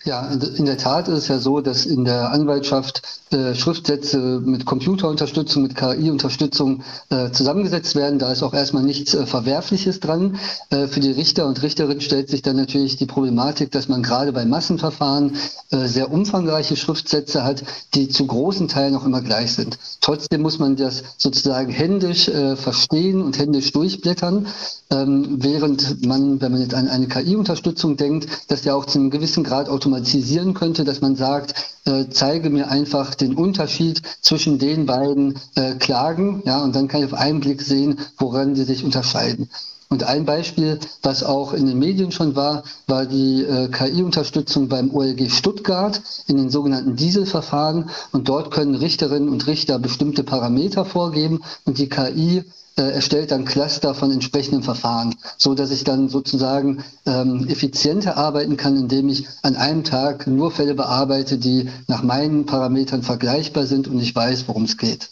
Ja, 0.05 0.27
in 0.29 0.67
der 0.67 0.77
Tat 0.77 1.09
ist 1.09 1.19
es 1.19 1.29
ja 1.29 1.39
so, 1.39 1.61
dass 1.61 1.87
in 1.87 2.05
der 2.05 2.31
Anwaltschaft 2.31 3.03
äh, 3.31 3.55
Schriftsätze 3.55 4.19
mit 4.45 4.67
Computerunterstützung, 4.67 5.63
mit 5.63 5.77
KI-Unterstützung 5.77 6.83
äh, 7.09 7.31
zusammengesetzt 7.31 7.95
werden. 7.97 8.19
Da 8.19 8.31
ist 8.31 8.43
auch 8.43 8.53
erstmal 8.53 8.83
nichts 8.83 9.15
äh, 9.15 9.27
Verwerfliches 9.27 10.01
dran. 10.01 10.39
Äh, 10.71 10.87
für 10.89 11.01
die 11.01 11.11
Richter 11.11 11.47
und 11.47 11.63
Richterinnen 11.63 12.01
stellt 12.01 12.29
sich 12.29 12.43
dann 12.43 12.57
natürlich 12.57 12.97
die 12.97 13.07
Problematik, 13.07 13.71
dass 13.71 13.89
man 13.89 14.03
gerade 14.03 14.33
bei 14.33 14.45
Massenverfahren 14.45 15.37
äh, 15.71 15.87
sehr 15.87 16.13
umfangreiche 16.13 16.77
Schriftsätze 16.77 17.43
hat, 17.45 17.65
die 17.95 18.09
zu 18.09 18.27
großen 18.27 18.69
Teilen 18.69 18.93
noch 18.93 19.07
immer 19.07 19.23
gleich 19.23 19.55
sind. 19.55 19.79
Trotzdem 20.01 20.43
muss 20.43 20.59
man 20.59 20.77
das 20.77 21.03
sozusagen 21.17 21.73
händisch 21.73 22.29
äh, 22.29 22.57
verstehen 22.57 23.23
und 23.23 23.39
händisch 23.39 23.73
durchblättern, 23.73 24.47
ähm, 24.91 25.37
während 25.43 26.07
man, 26.07 26.41
wenn 26.41 26.53
man 26.53 26.61
jetzt 26.61 26.75
an 26.75 26.89
eine 26.89 27.09
KI-Unterstützung 27.09 27.97
denkt, 27.97 28.27
das 28.49 28.65
ja 28.65 28.75
auch 28.75 28.85
zu 28.85 28.99
einem 28.99 29.11
gewissen 29.11 29.45
Grad 29.45 29.69
automatisieren 29.69 30.55
könnte, 30.55 30.85
dass 30.85 31.01
man 31.01 31.17
sagt, 31.17 31.55
äh, 31.87 32.07
zeige 32.11 32.51
mir 32.51 32.71
einfach 32.71 33.15
den 33.15 33.35
Unterschied 33.35 34.03
zwischen 34.21 34.59
den 34.59 34.87
beiden 34.87 35.39
äh, 35.55 35.75
Klagen, 35.75 36.43
ja, 36.45 36.63
und 36.63 36.75
dann 36.75 36.89
kann 36.89 37.01
ich 37.01 37.07
auf 37.07 37.19
einen 37.19 37.41
Blick 37.41 37.63
sehen, 37.63 37.99
woran 38.19 38.55
die 38.55 38.65
sich 38.65 38.85
unterscheiden. 38.85 39.49
Und 39.91 40.03
ein 40.03 40.25
Beispiel, 40.25 40.81
was 41.03 41.23
auch 41.23 41.53
in 41.53 41.67
den 41.67 41.79
Medien 41.79 42.11
schon 42.11 42.35
war, 42.35 42.65
war 42.87 43.07
die 43.07 43.45
äh, 43.45 43.69
KI-Unterstützung 43.69 44.69
beim 44.69 44.91
OLG 44.93 45.31
Stuttgart 45.31 46.03
in 46.27 46.37
den 46.37 46.51
sogenannten 46.51 46.97
Dieselverfahren. 46.97 47.91
Und 48.11 48.29
dort 48.29 48.51
können 48.51 48.75
Richterinnen 48.75 49.29
und 49.29 49.47
Richter 49.47 49.79
bestimmte 49.79 50.25
Parameter 50.25 50.85
vorgeben 50.85 51.43
und 51.65 51.79
die 51.79 51.89
KI 51.89 52.43
erstellt 52.83 53.31
dann 53.31 53.45
Cluster 53.45 53.95
von 53.95 54.11
entsprechenden 54.11 54.63
Verfahren, 54.63 55.15
so 55.39 55.55
dass 55.55 55.71
ich 55.71 55.85
dann 55.85 56.09
sozusagen 56.09 56.85
ähm, 57.07 57.47
effizienter 57.49 58.17
arbeiten 58.17 58.57
kann, 58.57 58.77
indem 58.77 59.09
ich 59.09 59.29
an 59.43 59.57
einem 59.57 59.85
Tag 59.85 60.27
nur 60.27 60.51
Fälle 60.51 60.75
bearbeite, 60.75 61.39
die 61.39 61.69
nach 61.87 62.03
meinen 62.03 62.47
Parametern 62.47 63.03
vergleichbar 63.03 63.67
sind 63.67 63.87
und 63.87 64.01
ich 64.01 64.15
weiß, 64.15 64.49
worum 64.49 64.65
es 64.65 64.77
geht. 64.77 65.11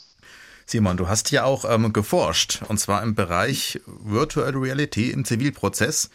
Simon, 0.67 0.97
du 0.97 1.09
hast 1.09 1.31
ja 1.31 1.45
auch 1.45 1.65
ähm, 1.69 1.93
geforscht, 1.93 2.63
und 2.69 2.79
zwar 2.79 3.03
im 3.03 3.15
Bereich 3.15 3.81
Virtual 3.87 4.51
Reality 4.51 5.11
im 5.11 5.25
Zivilprozess 5.25 6.11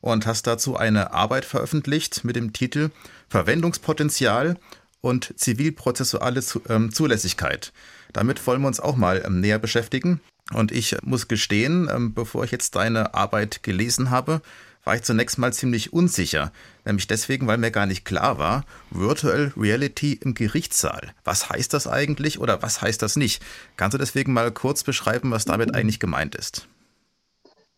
und 0.00 0.26
hast 0.26 0.46
dazu 0.46 0.76
eine 0.76 1.12
Arbeit 1.12 1.44
veröffentlicht 1.44 2.24
mit 2.24 2.36
dem 2.36 2.52
Titel 2.52 2.90
Verwendungspotenzial 3.28 4.56
und 5.00 5.34
zivilprozessuale 5.36 6.42
ähm, 6.68 6.92
Zulässigkeit. 6.92 7.72
Damit 8.12 8.46
wollen 8.46 8.62
wir 8.62 8.68
uns 8.68 8.80
auch 8.80 8.96
mal 8.96 9.22
ähm, 9.26 9.40
näher 9.40 9.58
beschäftigen. 9.58 10.20
Und 10.52 10.72
ich 10.72 10.96
muss 11.02 11.28
gestehen, 11.28 11.88
ähm, 11.92 12.14
bevor 12.14 12.44
ich 12.44 12.50
jetzt 12.50 12.76
deine 12.76 13.14
Arbeit 13.14 13.62
gelesen 13.62 14.10
habe, 14.10 14.42
war 14.84 14.94
ich 14.94 15.02
zunächst 15.02 15.38
mal 15.38 15.52
ziemlich 15.52 15.92
unsicher. 15.92 16.52
Nämlich 16.84 17.08
deswegen, 17.08 17.48
weil 17.48 17.58
mir 17.58 17.72
gar 17.72 17.86
nicht 17.86 18.04
klar 18.04 18.38
war, 18.38 18.64
Virtual 18.90 19.52
Reality 19.56 20.12
im 20.12 20.34
Gerichtssaal. 20.34 21.12
Was 21.24 21.50
heißt 21.50 21.74
das 21.74 21.88
eigentlich 21.88 22.38
oder 22.38 22.62
was 22.62 22.80
heißt 22.80 23.02
das 23.02 23.16
nicht? 23.16 23.42
Kannst 23.76 23.94
du 23.94 23.98
deswegen 23.98 24.32
mal 24.32 24.52
kurz 24.52 24.84
beschreiben, 24.84 25.32
was 25.32 25.44
damit 25.44 25.74
eigentlich 25.74 25.98
gemeint 25.98 26.36
ist? 26.36 26.68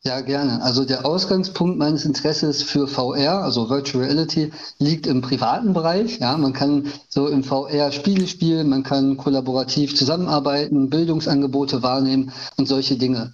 Ja, 0.04 0.20
gerne. 0.20 0.62
Also 0.62 0.84
der 0.84 1.04
Ausgangspunkt 1.04 1.76
meines 1.78 2.04
Interesses 2.04 2.62
für 2.62 2.86
VR, 2.86 3.42
also 3.42 3.68
Virtual 3.68 4.04
Reality, 4.04 4.52
liegt 4.78 5.06
im 5.06 5.22
privaten 5.22 5.72
Bereich. 5.72 6.18
Ja, 6.18 6.36
man 6.36 6.52
kann 6.52 6.92
so 7.08 7.26
im 7.26 7.42
VR 7.44 7.90
Spiele 7.92 8.26
spielen, 8.26 8.68
man 8.68 8.84
kann 8.84 9.16
kollaborativ 9.16 9.96
zusammenarbeiten, 9.96 10.88
Bildungsangebote 10.88 11.82
wahrnehmen 11.82 12.32
und 12.56 12.68
solche 12.68 12.96
Dinge. 12.96 13.32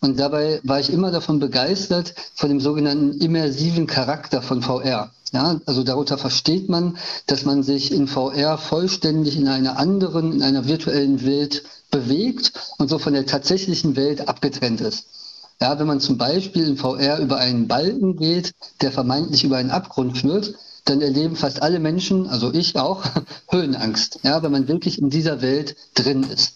Und 0.00 0.18
dabei 0.18 0.60
war 0.64 0.80
ich 0.80 0.92
immer 0.92 1.10
davon 1.10 1.38
begeistert, 1.38 2.14
von 2.34 2.48
dem 2.48 2.60
sogenannten 2.60 3.20
immersiven 3.20 3.86
Charakter 3.86 4.40
von 4.42 4.62
VR. 4.62 5.12
Ja, 5.32 5.60
also 5.66 5.82
darunter 5.82 6.16
versteht 6.18 6.68
man, 6.68 6.96
dass 7.26 7.44
man 7.44 7.62
sich 7.62 7.92
in 7.92 8.08
VR 8.08 8.58
vollständig 8.58 9.36
in 9.36 9.48
einer 9.48 9.78
anderen, 9.78 10.32
in 10.32 10.42
einer 10.42 10.66
virtuellen 10.66 11.24
Welt 11.26 11.64
bewegt 11.90 12.52
und 12.78 12.88
so 12.88 12.98
von 12.98 13.12
der 13.12 13.26
tatsächlichen 13.26 13.96
Welt 13.96 14.28
abgetrennt 14.28 14.80
ist. 14.80 15.15
Ja, 15.60 15.78
wenn 15.78 15.86
man 15.86 16.00
zum 16.00 16.18
Beispiel 16.18 16.68
in 16.68 16.76
VR 16.76 17.18
über 17.18 17.38
einen 17.38 17.66
Balken 17.66 18.16
geht, 18.16 18.52
der 18.82 18.92
vermeintlich 18.92 19.44
über 19.44 19.56
einen 19.56 19.70
Abgrund 19.70 20.18
führt, 20.18 20.54
dann 20.84 21.00
erleben 21.00 21.34
fast 21.34 21.62
alle 21.62 21.80
Menschen, 21.80 22.28
also 22.28 22.52
ich 22.52 22.76
auch, 22.76 23.04
Höhenangst. 23.50 24.20
Ja, 24.22 24.42
wenn 24.42 24.52
man 24.52 24.68
wirklich 24.68 24.98
in 25.00 25.10
dieser 25.10 25.40
Welt 25.42 25.76
drin 25.94 26.22
ist. 26.24 26.54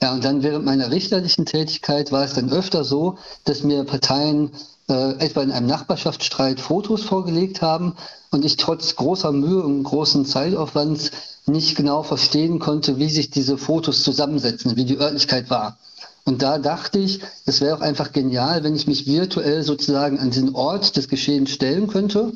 Ja, 0.00 0.12
und 0.12 0.24
dann 0.24 0.44
während 0.44 0.64
meiner 0.64 0.90
richterlichen 0.92 1.44
Tätigkeit 1.44 2.12
war 2.12 2.22
es 2.22 2.34
dann 2.34 2.50
öfter 2.50 2.84
so, 2.84 3.18
dass 3.44 3.64
mir 3.64 3.82
Parteien 3.82 4.52
äh, 4.88 5.18
etwa 5.18 5.42
in 5.42 5.50
einem 5.50 5.66
Nachbarschaftsstreit 5.66 6.60
Fotos 6.60 7.02
vorgelegt 7.02 7.60
haben 7.60 7.96
und 8.30 8.44
ich 8.44 8.56
trotz 8.56 8.94
großer 8.94 9.32
Mühe 9.32 9.62
und 9.62 9.82
großen 9.82 10.24
Zeitaufwands 10.24 11.10
nicht 11.46 11.76
genau 11.76 12.04
verstehen 12.04 12.60
konnte, 12.60 12.98
wie 12.98 13.10
sich 13.10 13.30
diese 13.30 13.58
Fotos 13.58 14.04
zusammensetzen, 14.04 14.76
wie 14.76 14.84
die 14.84 14.98
Örtlichkeit 14.98 15.50
war. 15.50 15.78
Und 16.28 16.42
da 16.42 16.58
dachte 16.58 16.98
ich, 16.98 17.20
es 17.46 17.62
wäre 17.62 17.74
auch 17.74 17.80
einfach 17.80 18.12
genial, 18.12 18.62
wenn 18.62 18.76
ich 18.76 18.86
mich 18.86 19.06
virtuell 19.06 19.62
sozusagen 19.62 20.18
an 20.18 20.30
den 20.30 20.54
Ort 20.54 20.94
des 20.98 21.08
Geschehens 21.08 21.48
stellen 21.48 21.86
könnte. 21.86 22.34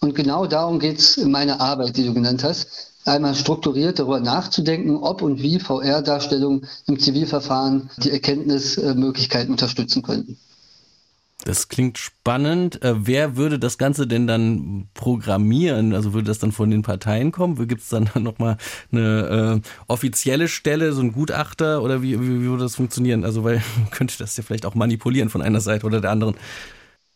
Und 0.00 0.14
genau 0.14 0.46
darum 0.46 0.78
geht 0.78 0.98
es 0.98 1.18
in 1.18 1.30
meiner 1.30 1.60
Arbeit, 1.60 1.98
die 1.98 2.06
du 2.06 2.14
genannt 2.14 2.42
hast, 2.42 2.68
einmal 3.04 3.34
strukturiert 3.34 3.98
darüber 3.98 4.18
nachzudenken, 4.18 4.96
ob 4.96 5.20
und 5.20 5.42
wie 5.42 5.60
VR-Darstellungen 5.60 6.66
im 6.86 6.98
Zivilverfahren 6.98 7.90
die 7.98 8.12
Erkenntnismöglichkeiten 8.12 9.50
unterstützen 9.50 10.02
könnten. 10.02 10.38
Das 11.44 11.68
klingt 11.68 11.98
spannend. 11.98 12.82
Äh, 12.82 13.06
wer 13.06 13.36
würde 13.36 13.58
das 13.58 13.76
Ganze 13.76 14.06
denn 14.06 14.26
dann 14.26 14.88
programmieren? 14.94 15.94
Also 15.94 16.14
würde 16.14 16.26
das 16.26 16.38
dann 16.38 16.52
von 16.52 16.70
den 16.70 16.80
Parteien 16.82 17.32
kommen? 17.32 17.68
Gibt 17.68 17.82
es 17.82 17.90
dann 17.90 18.08
nochmal 18.18 18.56
eine 18.90 19.60
äh, 19.62 19.68
offizielle 19.86 20.48
Stelle, 20.48 20.92
so 20.92 21.02
ein 21.02 21.12
Gutachter 21.12 21.82
oder 21.82 22.02
wie, 22.02 22.18
wie, 22.18 22.40
wie 22.40 22.46
würde 22.46 22.62
das 22.62 22.76
funktionieren? 22.76 23.24
Also 23.24 23.44
weil 23.44 23.62
könnte 23.90 24.16
das 24.18 24.36
ja 24.36 24.42
vielleicht 24.42 24.64
auch 24.64 24.74
manipulieren 24.74 25.28
von 25.28 25.42
einer 25.42 25.60
Seite 25.60 25.86
oder 25.86 26.00
der 26.00 26.10
anderen. 26.10 26.34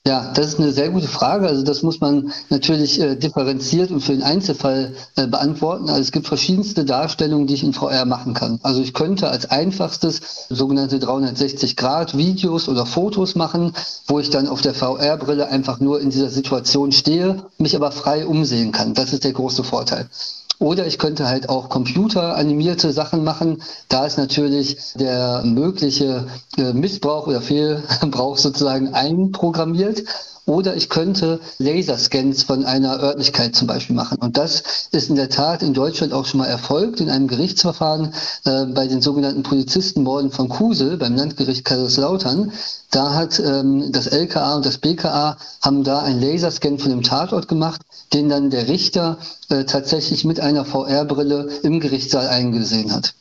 Ja, 0.08 0.32
das 0.32 0.46
ist 0.46 0.58
eine 0.58 0.72
sehr 0.72 0.88
gute 0.88 1.06
Frage. 1.06 1.48
Also 1.48 1.62
das 1.62 1.82
muss 1.82 2.00
man 2.00 2.32
natürlich 2.48 2.98
äh, 2.98 3.14
differenziert 3.14 3.90
und 3.90 4.00
für 4.00 4.12
den 4.12 4.22
Einzelfall 4.22 4.94
äh, 5.16 5.26
beantworten. 5.26 5.90
Also 5.90 6.00
es 6.00 6.12
gibt 6.12 6.26
verschiedenste 6.26 6.86
Darstellungen, 6.86 7.46
die 7.46 7.52
ich 7.52 7.62
in 7.62 7.74
VR 7.74 8.06
machen 8.06 8.32
kann. 8.32 8.58
Also 8.62 8.80
ich 8.80 8.94
könnte 8.94 9.28
als 9.28 9.50
einfachstes 9.50 10.46
sogenannte 10.48 10.98
360 10.98 11.76
Grad 11.76 12.16
Videos 12.16 12.70
oder 12.70 12.86
Fotos 12.86 13.34
machen, 13.34 13.74
wo 14.06 14.18
ich 14.18 14.30
dann 14.30 14.48
auf 14.48 14.62
der 14.62 14.72
VR-Brille 14.72 15.48
einfach 15.48 15.78
nur 15.78 16.00
in 16.00 16.08
dieser 16.08 16.30
Situation 16.30 16.90
stehe, 16.90 17.42
mich 17.58 17.76
aber 17.76 17.92
frei 17.92 18.24
umsehen 18.24 18.72
kann. 18.72 18.94
Das 18.94 19.12
ist 19.12 19.24
der 19.24 19.34
große 19.34 19.62
Vorteil. 19.62 20.08
Oder 20.60 20.86
ich 20.88 20.98
könnte 20.98 21.28
halt 21.28 21.48
auch 21.48 21.68
computeranimierte 21.68 22.92
Sachen 22.92 23.22
machen. 23.22 23.62
Da 23.88 24.06
ist 24.06 24.18
natürlich 24.18 24.76
der 24.96 25.42
mögliche 25.44 26.26
äh, 26.56 26.72
Missbrauch 26.72 27.28
oder 27.28 27.40
Fehlbrauch 27.40 28.36
sozusagen 28.36 28.92
einprogrammiert. 28.92 29.97
Oder 30.48 30.76
ich 30.76 30.88
könnte 30.88 31.40
Laserscans 31.58 32.42
von 32.42 32.64
einer 32.64 33.02
Örtlichkeit 33.02 33.54
zum 33.54 33.66
Beispiel 33.66 33.94
machen. 33.94 34.16
Und 34.18 34.38
das 34.38 34.62
ist 34.92 35.10
in 35.10 35.16
der 35.16 35.28
Tat 35.28 35.62
in 35.62 35.74
Deutschland 35.74 36.14
auch 36.14 36.24
schon 36.24 36.38
mal 36.38 36.46
erfolgt 36.46 37.00
in 37.00 37.10
einem 37.10 37.28
Gerichtsverfahren 37.28 38.14
äh, 38.46 38.64
bei 38.64 38.86
den 38.86 39.02
sogenannten 39.02 39.42
Polizistenmorden 39.42 40.30
von 40.30 40.48
Kusel 40.48 40.96
beim 40.96 41.16
Landgericht 41.16 41.66
Kaiserslautern. 41.66 42.50
Da 42.90 43.12
hat 43.12 43.38
ähm, 43.40 43.92
das 43.92 44.06
LKA 44.06 44.56
und 44.56 44.64
das 44.64 44.78
BKA 44.78 45.36
haben 45.60 45.84
da 45.84 46.00
einen 46.00 46.22
Laserscan 46.22 46.78
von 46.78 46.92
dem 46.92 47.02
Tatort 47.02 47.46
gemacht, 47.46 47.82
den 48.14 48.30
dann 48.30 48.48
der 48.48 48.68
Richter 48.68 49.18
äh, 49.50 49.64
tatsächlich 49.64 50.24
mit 50.24 50.40
einer 50.40 50.64
VR-Brille 50.64 51.50
im 51.62 51.78
Gerichtssaal 51.78 52.26
eingesehen 52.26 52.94
hat. 52.94 53.12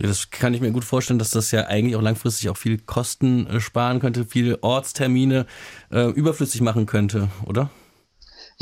Ja, 0.00 0.08
das 0.08 0.30
kann 0.30 0.54
ich 0.54 0.62
mir 0.62 0.70
gut 0.70 0.84
vorstellen, 0.84 1.18
dass 1.18 1.30
das 1.30 1.50
ja 1.50 1.66
eigentlich 1.66 1.94
auch 1.94 2.00
langfristig 2.00 2.48
auch 2.48 2.56
viel 2.56 2.78
Kosten 2.78 3.46
äh, 3.46 3.60
sparen 3.60 4.00
könnte, 4.00 4.24
viele 4.24 4.62
Ortstermine 4.62 5.46
äh, 5.92 6.08
überflüssig 6.10 6.62
machen 6.62 6.86
könnte, 6.86 7.28
oder? 7.44 7.68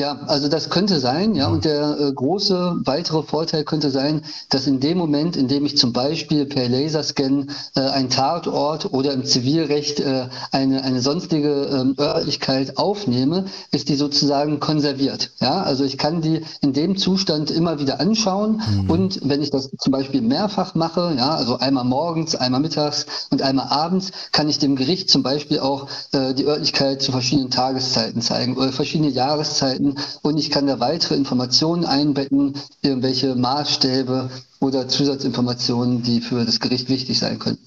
Ja, 0.00 0.17
also 0.28 0.47
das 0.47 0.71
könnte 0.71 1.00
sein, 1.00 1.35
ja. 1.35 1.49
Und 1.49 1.64
der 1.64 1.99
äh, 1.99 2.12
große 2.12 2.83
weitere 2.85 3.25
Vorteil 3.25 3.64
könnte 3.64 3.90
sein, 3.90 4.23
dass 4.49 4.69
in 4.69 4.78
dem 4.78 4.97
Moment, 4.97 5.37
in 5.37 5.49
dem 5.49 5.67
ich 5.67 5.76
zum 5.76 5.93
Beispiel 5.93 6.47
per 6.47 6.69
Laserscan 6.69 7.50
äh, 7.75 7.81
ein 7.81 8.09
Tatort 8.09 8.93
oder 8.93 9.12
im 9.12 9.25
Zivilrecht 9.25 9.99
äh, 9.99 10.28
eine, 10.52 10.85
eine 10.85 11.00
sonstige 11.00 11.64
ähm, 11.64 11.97
Örtlichkeit 11.99 12.78
aufnehme, 12.78 13.47
ist 13.73 13.88
die 13.88 13.97
sozusagen 13.97 14.61
konserviert. 14.61 15.33
Ja, 15.40 15.62
also 15.62 15.83
ich 15.83 15.99
kann 15.99 16.23
die 16.23 16.43
in 16.61 16.73
dem 16.73 16.97
Zustand 16.97 17.50
immer 17.50 17.81
wieder 17.81 17.99
anschauen. 17.99 18.62
Mhm. 18.71 18.90
Und 18.90 19.21
wenn 19.28 19.43
ich 19.43 19.50
das 19.50 19.69
zum 19.81 19.90
Beispiel 19.90 20.21
mehrfach 20.21 20.76
mache, 20.76 21.14
ja, 21.19 21.35
also 21.35 21.59
einmal 21.59 21.85
morgens, 21.85 22.37
einmal 22.37 22.61
mittags 22.61 23.07
und 23.31 23.43
einmal 23.43 23.67
abends, 23.67 24.12
kann 24.31 24.49
ich 24.49 24.61
dem 24.61 24.76
Gericht 24.76 25.11
zum 25.11 25.25
Beispiel 25.25 25.59
auch 25.59 25.88
äh, 26.12 26.35
die 26.35 26.45
Örtlichkeit 26.45 27.02
zu 27.02 27.11
verschiedenen 27.11 27.50
Tageszeiten 27.50 28.23
zeigen 28.23 28.57
oder 28.57 28.71
verschiedene 28.71 29.11
Jahreszeiten 29.11 29.88
finden 29.88 30.02
und 30.23 30.38
ich 30.38 30.50
kann 30.50 30.66
da 30.66 30.80
weitere 30.80 31.14
Informationen 31.14 31.85
einbetten, 31.85 32.54
irgendwelche 32.83 33.35
Maßstäbe 33.35 34.30
oder 34.61 34.88
Zusatzinformationen, 34.88 36.02
die 36.02 36.21
für 36.21 36.45
das 36.45 36.61
Gericht 36.61 36.88
wichtig 36.88 37.18
sein 37.18 37.38
können. 37.38 37.59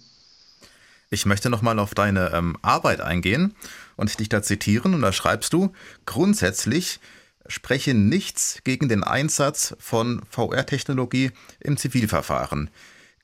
Ich 1.10 1.26
möchte 1.26 1.50
nochmal 1.50 1.78
auf 1.80 1.94
deine 1.94 2.32
ähm, 2.34 2.58
Arbeit 2.62 3.02
eingehen 3.02 3.54
und 3.98 4.18
dich 4.20 4.30
da 4.30 4.42
zitieren. 4.42 4.94
Und 4.94 5.02
da 5.02 5.12
schreibst 5.12 5.52
du, 5.52 5.72
grundsätzlich 6.06 7.00
spreche 7.48 7.94
nichts 7.94 8.60
gegen 8.64 8.88
den 8.88 9.04
Einsatz 9.04 9.76
von 9.78 10.22
VR-Technologie 10.30 11.32
im 11.60 11.76
Zivilverfahren. 11.76 12.70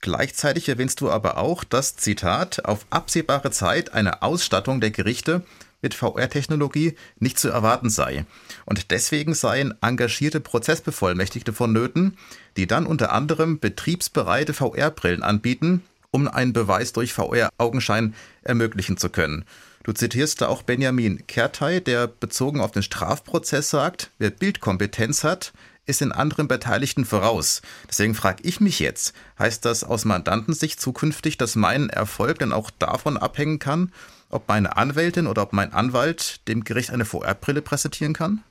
Gleichzeitig 0.01 0.67
erwähnst 0.69 1.01
du 1.01 1.09
aber 1.09 1.37
auch, 1.37 1.63
dass, 1.63 1.95
Zitat, 1.95 2.65
auf 2.65 2.85
absehbare 2.89 3.51
Zeit 3.51 3.93
eine 3.93 4.21
Ausstattung 4.21 4.81
der 4.81 4.91
Gerichte 4.91 5.43
mit 5.87 5.93
VR-Technologie 5.93 6.95
nicht 7.17 7.39
zu 7.39 7.47
erwarten 7.47 7.89
sei. 7.89 8.25
Und 8.65 8.91
deswegen 8.91 9.33
seien 9.33 9.73
engagierte 9.81 10.41
Prozessbevollmächtigte 10.41 11.53
vonnöten, 11.53 12.17
die 12.57 12.67
dann 12.67 12.85
unter 12.85 13.13
anderem 13.13 13.59
betriebsbereite 13.59 14.53
VR-Brillen 14.53 15.23
anbieten, 15.23 15.83
um 16.11 16.27
einen 16.27 16.51
Beweis 16.51 16.91
durch 16.91 17.13
VR-Augenschein 17.13 18.15
ermöglichen 18.41 18.97
zu 18.97 19.09
können. 19.09 19.45
Du 19.83 19.93
zitierst 19.93 20.41
da 20.41 20.49
auch 20.49 20.63
Benjamin 20.63 21.25
Kertei, 21.27 21.79
der 21.79 22.07
bezogen 22.07 22.59
auf 22.59 22.71
den 22.71 22.83
Strafprozess 22.83 23.69
sagt, 23.69 24.11
wer 24.17 24.31
Bildkompetenz 24.31 25.23
hat, 25.23 25.53
ist 25.85 26.01
in 26.01 26.11
anderen 26.11 26.49
Beteiligten 26.49 27.05
voraus. 27.05 27.61
Deswegen 27.89 28.13
frage 28.13 28.43
ich 28.43 28.59
mich 28.59 28.79
jetzt, 28.79 29.13
heißt 29.39 29.63
das 29.63 29.85
aus 29.85 30.03
Mandantensicht 30.03 30.81
zukünftig, 30.81 31.37
dass 31.37 31.55
mein 31.55 31.89
Erfolg 31.89 32.39
dann 32.39 32.51
auch 32.51 32.71
davon 32.71 33.15
abhängen 33.15 33.59
kann, 33.59 33.93
ob 34.29 34.47
meine 34.47 34.77
Anwältin 34.77 35.27
oder 35.27 35.43
ob 35.43 35.53
mein 35.53 35.73
Anwalt 35.73 36.47
dem 36.47 36.63
Gericht 36.63 36.91
eine 36.91 37.05
VR-Brille 37.05 37.61
präsentieren 37.61 38.13
kann? 38.13 38.43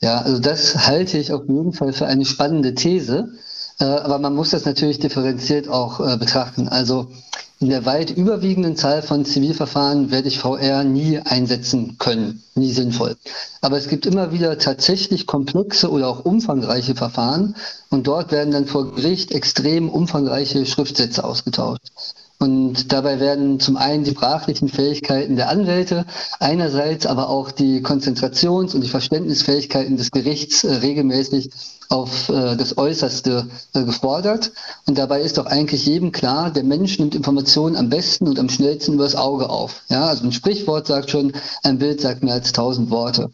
Ja, 0.00 0.20
also 0.20 0.38
das 0.38 0.86
halte 0.86 1.18
ich 1.18 1.32
auf 1.32 1.42
jeden 1.48 1.72
Fall 1.72 1.92
für 1.92 2.06
eine 2.06 2.24
spannende 2.24 2.74
These. 2.74 3.28
Äh, 3.78 3.84
aber 3.84 4.18
man 4.18 4.34
muss 4.34 4.50
das 4.50 4.64
natürlich 4.64 4.98
differenziert 4.98 5.68
auch 5.68 6.00
äh, 6.00 6.16
betrachten. 6.16 6.68
Also 6.68 7.10
in 7.58 7.70
der 7.70 7.86
weit 7.86 8.10
überwiegenden 8.10 8.76
Zahl 8.76 9.02
von 9.02 9.24
Zivilverfahren 9.24 10.10
werde 10.10 10.28
ich 10.28 10.40
VR 10.40 10.84
nie 10.84 11.18
einsetzen 11.18 11.96
können, 11.98 12.42
nie 12.54 12.70
sinnvoll. 12.70 13.16
Aber 13.62 13.78
es 13.78 13.88
gibt 13.88 14.04
immer 14.04 14.30
wieder 14.30 14.58
tatsächlich 14.58 15.26
komplexe 15.26 15.90
oder 15.90 16.08
auch 16.08 16.26
umfangreiche 16.26 16.94
Verfahren 16.94 17.56
und 17.88 18.06
dort 18.06 18.30
werden 18.30 18.50
dann 18.50 18.66
vor 18.66 18.94
Gericht 18.94 19.32
extrem 19.32 19.88
umfangreiche 19.88 20.66
Schriftsätze 20.66 21.24
ausgetauscht. 21.24 21.92
Und 22.38 22.92
dabei 22.92 23.18
werden 23.18 23.60
zum 23.60 23.78
einen 23.78 24.04
die 24.04 24.10
sprachlichen 24.10 24.68
Fähigkeiten 24.68 25.36
der 25.36 25.48
Anwälte, 25.48 26.04
einerseits 26.38 27.06
aber 27.06 27.30
auch 27.30 27.50
die 27.50 27.80
Konzentrations- 27.80 28.74
und 28.74 28.82
die 28.82 28.90
Verständnisfähigkeiten 28.90 29.96
des 29.96 30.10
Gerichts 30.10 30.62
äh, 30.62 30.74
regelmäßig 30.74 31.48
auf 31.88 32.28
äh, 32.28 32.56
das 32.56 32.76
Äußerste 32.76 33.46
äh, 33.72 33.84
gefordert. 33.84 34.52
Und 34.86 34.98
dabei 34.98 35.22
ist 35.22 35.38
doch 35.38 35.46
eigentlich 35.46 35.86
jedem 35.86 36.12
klar, 36.12 36.50
der 36.50 36.64
Mensch 36.64 36.98
nimmt 36.98 37.14
Informationen 37.14 37.74
am 37.74 37.88
besten 37.88 38.28
und 38.28 38.38
am 38.38 38.50
schnellsten 38.50 38.92
übers 38.92 39.14
Auge 39.14 39.48
auf. 39.48 39.80
Ja, 39.88 40.06
also 40.06 40.24
ein 40.24 40.32
Sprichwort 40.32 40.88
sagt 40.88 41.10
schon, 41.10 41.32
ein 41.62 41.78
Bild 41.78 42.02
sagt 42.02 42.22
mehr 42.22 42.34
als 42.34 42.52
tausend 42.52 42.90
Worte. 42.90 43.30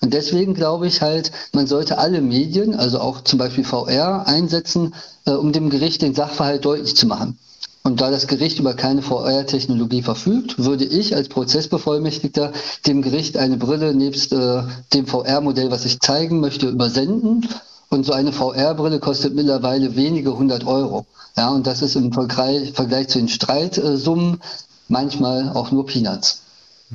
Und 0.00 0.14
deswegen 0.14 0.54
glaube 0.54 0.86
ich 0.86 1.02
halt, 1.02 1.32
man 1.52 1.66
sollte 1.66 1.98
alle 1.98 2.20
Medien, 2.20 2.76
also 2.76 3.00
auch 3.00 3.24
zum 3.24 3.40
Beispiel 3.40 3.64
VR, 3.64 4.28
einsetzen, 4.28 4.94
um 5.24 5.52
dem 5.52 5.70
Gericht 5.70 6.02
den 6.02 6.14
Sachverhalt 6.14 6.64
deutlich 6.64 6.94
zu 6.94 7.06
machen. 7.06 7.38
Und 7.86 8.00
da 8.00 8.10
das 8.10 8.26
Gericht 8.26 8.58
über 8.58 8.72
keine 8.72 9.02
VR-Technologie 9.02 10.00
verfügt, 10.00 10.58
würde 10.58 10.84
ich 10.84 11.14
als 11.14 11.28
Prozessbevollmächtigter 11.28 12.52
dem 12.86 13.02
Gericht 13.02 13.36
eine 13.36 13.58
Brille 13.58 13.94
nebst 13.94 14.32
äh, 14.32 14.62
dem 14.94 15.06
VR-Modell, 15.06 15.70
was 15.70 15.84
ich 15.84 16.00
zeigen 16.00 16.40
möchte, 16.40 16.68
übersenden 16.68 17.46
und 17.90 18.04
so 18.06 18.14
eine 18.14 18.32
VR-Brille 18.32 19.00
kostet 19.00 19.34
mittlerweile 19.34 19.96
wenige 19.96 20.34
hundert 20.34 20.66
Euro. 20.66 21.04
Ja, 21.36 21.50
und 21.50 21.66
das 21.66 21.82
ist 21.82 21.94
im 21.94 22.10
Vergleich, 22.10 22.72
zu 23.08 23.18
den 23.18 23.28
Streitsummen 23.28 24.40
manchmal 24.88 25.50
auch 25.50 25.70
nur 25.70 25.84
Peanuts. 25.84 26.40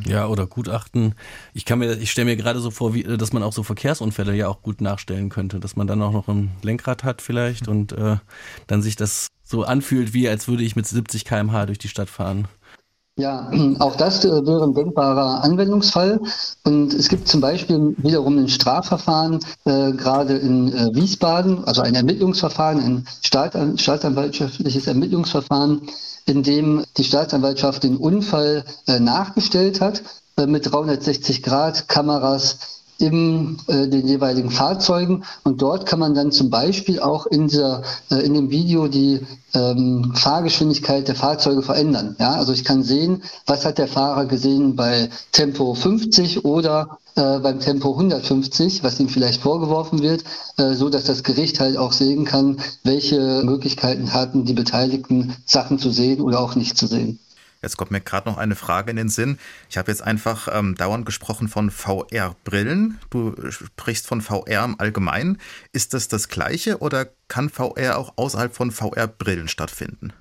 Ja, 0.08 0.27
oder 0.27 0.48
Gutachten. 0.48 1.13
Ich 1.53 1.65
kann 1.65 1.79
mir, 1.79 1.98
ich 1.98 2.10
stelle 2.10 2.25
mir 2.25 2.36
gerade 2.36 2.60
so 2.62 2.72
vor, 2.72 2.96
wie, 2.96 3.03
dass 3.03 3.31
man 3.31 3.43
auch 3.43 3.53
so 3.53 3.62
Verkehrsunfälle 3.62 4.34
ja 4.34 4.48
auch 4.48 4.63
gut 4.63 4.81
nachstellen 4.81 5.29
könnte, 5.29 5.60
dass 5.60 5.75
man 5.75 5.86
dann 5.86 6.01
auch 6.01 6.13
noch 6.13 6.27
ein 6.27 6.50
Lenkrad 6.63 7.03
hat 7.03 7.22
vielleicht 7.22 7.67
und 7.67 7.91
äh, 7.91 8.17
dann 8.65 8.81
sich 8.81 8.96
das 8.96 9.27
so 9.50 9.63
anfühlt, 9.63 10.13
wie 10.13 10.29
als 10.29 10.48
würde 10.48 10.63
ich 10.63 10.75
mit 10.75 10.86
70 10.86 11.25
km/h 11.25 11.65
durch 11.65 11.79
die 11.79 11.88
Stadt 11.88 12.10
fahren. 12.10 12.48
Ja, 13.18 13.51
auch 13.79 13.96
das 13.96 14.24
äh, 14.24 14.29
wäre 14.29 14.63
ein 14.63 14.74
denkbarer 14.74 15.44
Anwendungsfall. 15.44 16.22
Und 16.63 16.94
es 16.94 17.10
gibt 17.10 17.27
zum 17.27 17.41
Beispiel 17.41 17.96
wiederum 17.98 18.38
ein 18.38 18.48
Strafverfahren, 18.48 19.39
äh, 19.65 19.91
gerade 19.91 20.38
in 20.38 20.72
äh, 20.72 20.94
Wiesbaden, 20.94 21.63
also 21.65 21.82
ein 21.82 21.96
Ermittlungsverfahren, 21.96 22.79
ein 22.79 23.08
Staatsan 23.22 23.77
staatsanwaltschaftliches 23.77 24.88
Ermittlungsverfahren, 24.88 25.82
in 26.27 26.44
dem 26.44 26.86
die 26.98 27.03
Staatsanwaltschaft 27.03 27.84
den 27.84 27.98
Unfall 27.98 28.63
äh, 28.88 29.00
nachgestellt 29.00 29.82
hat 29.82 30.03
äh, 30.38 30.46
mit 30.46 30.72
360 30.72 31.44
Grad 31.44 31.89
Kameras 31.89 32.78
in 33.00 33.58
äh, 33.68 33.88
den 33.88 34.08
jeweiligen 34.08 34.51
Fahrzeugen. 34.51 35.24
Und 35.44 35.62
dort 35.62 35.86
kann 35.86 36.00
man 36.00 36.13
dann 36.13 36.32
zum 36.32 36.50
Beispiel 36.50 37.00
auch 37.00 37.25
in, 37.25 37.48
dieser, 37.48 37.82
äh, 38.12 38.18
in 38.18 38.34
dem 38.34 38.50
Video 38.51 38.88
die 38.88 39.22
ähm, 39.53 40.12
Fahrgeschwindigkeit 40.15 41.08
der 41.08 41.15
Fahrzeuge 41.15 41.62
verändern. 41.62 42.15
Ja, 42.20 42.34
also 42.34 42.53
ich 42.53 42.63
kann 42.63 42.84
sehen, 42.84 43.24
was 43.46 43.65
hat 43.65 43.77
der 43.77 43.88
Fahrer 43.88 44.25
gesehen 44.25 44.75
bei 44.75 45.10
Tempo 45.32 45.74
50 45.74 46.46
oder 46.46 47.00
äh, 47.15 47.39
beim 47.39 47.60
Tempo 47.60 47.91
150, 47.91 48.84
was 48.84 49.00
ihm 49.00 49.10
vielleicht 49.10 49.41
vorgeworfen 49.41 50.01
wird, 50.01 50.24
äh, 50.58 50.74
so 50.74 50.89
dass 50.89 51.06
das 51.06 51.24
Gericht 51.24 51.60
halt 51.60 51.77
auch 51.77 51.94
sehen 51.94 52.25
kann, 52.25 52.58
welche 52.84 53.41
Möglichkeiten 53.44 54.13
hatten 54.13 54.46
die 54.46 54.53
Beteiligten, 54.53 55.36
Sachen 55.46 55.79
zu 55.79 55.89
sehen 55.89 56.22
oder 56.22 56.39
auch 56.39 56.56
nicht 56.56 56.77
zu 56.77 56.86
sehen. 56.86 57.20
Jetzt 57.61 57.75
kommt 57.75 57.91
mir 57.91 57.99
gerade 57.99 58.29
noch 58.29 58.37
eine 58.37 58.55
Frage 58.55 58.91
in 58.91 58.97
den 58.97 59.09
Sinn. 59.09 59.37
Ich 59.69 59.77
habe 59.77 59.91
jetzt 59.91 60.01
einfach 60.01 60.47
ähm, 60.51 60.75
dauernd 60.75 61.05
gesprochen 61.05 61.49
von 61.49 61.71
VR-Brillen. 61.71 62.99
Du 63.09 63.35
sprichst 63.51 64.07
von 64.07 64.21
VR 64.21 64.63
im 64.63 64.79
Allgemeinen. 64.79 65.39
Ist 65.73 65.93
das 65.93 66.07
das 66.07 66.29
gleiche 66.29 66.79
oder 66.79 67.07
kann 67.27 67.49
VR 67.49 67.97
auch 67.97 68.13
außerhalb 68.15 68.55
von 68.55 68.71
VR-Brillen 68.71 69.49
stattfinden? 69.49 70.13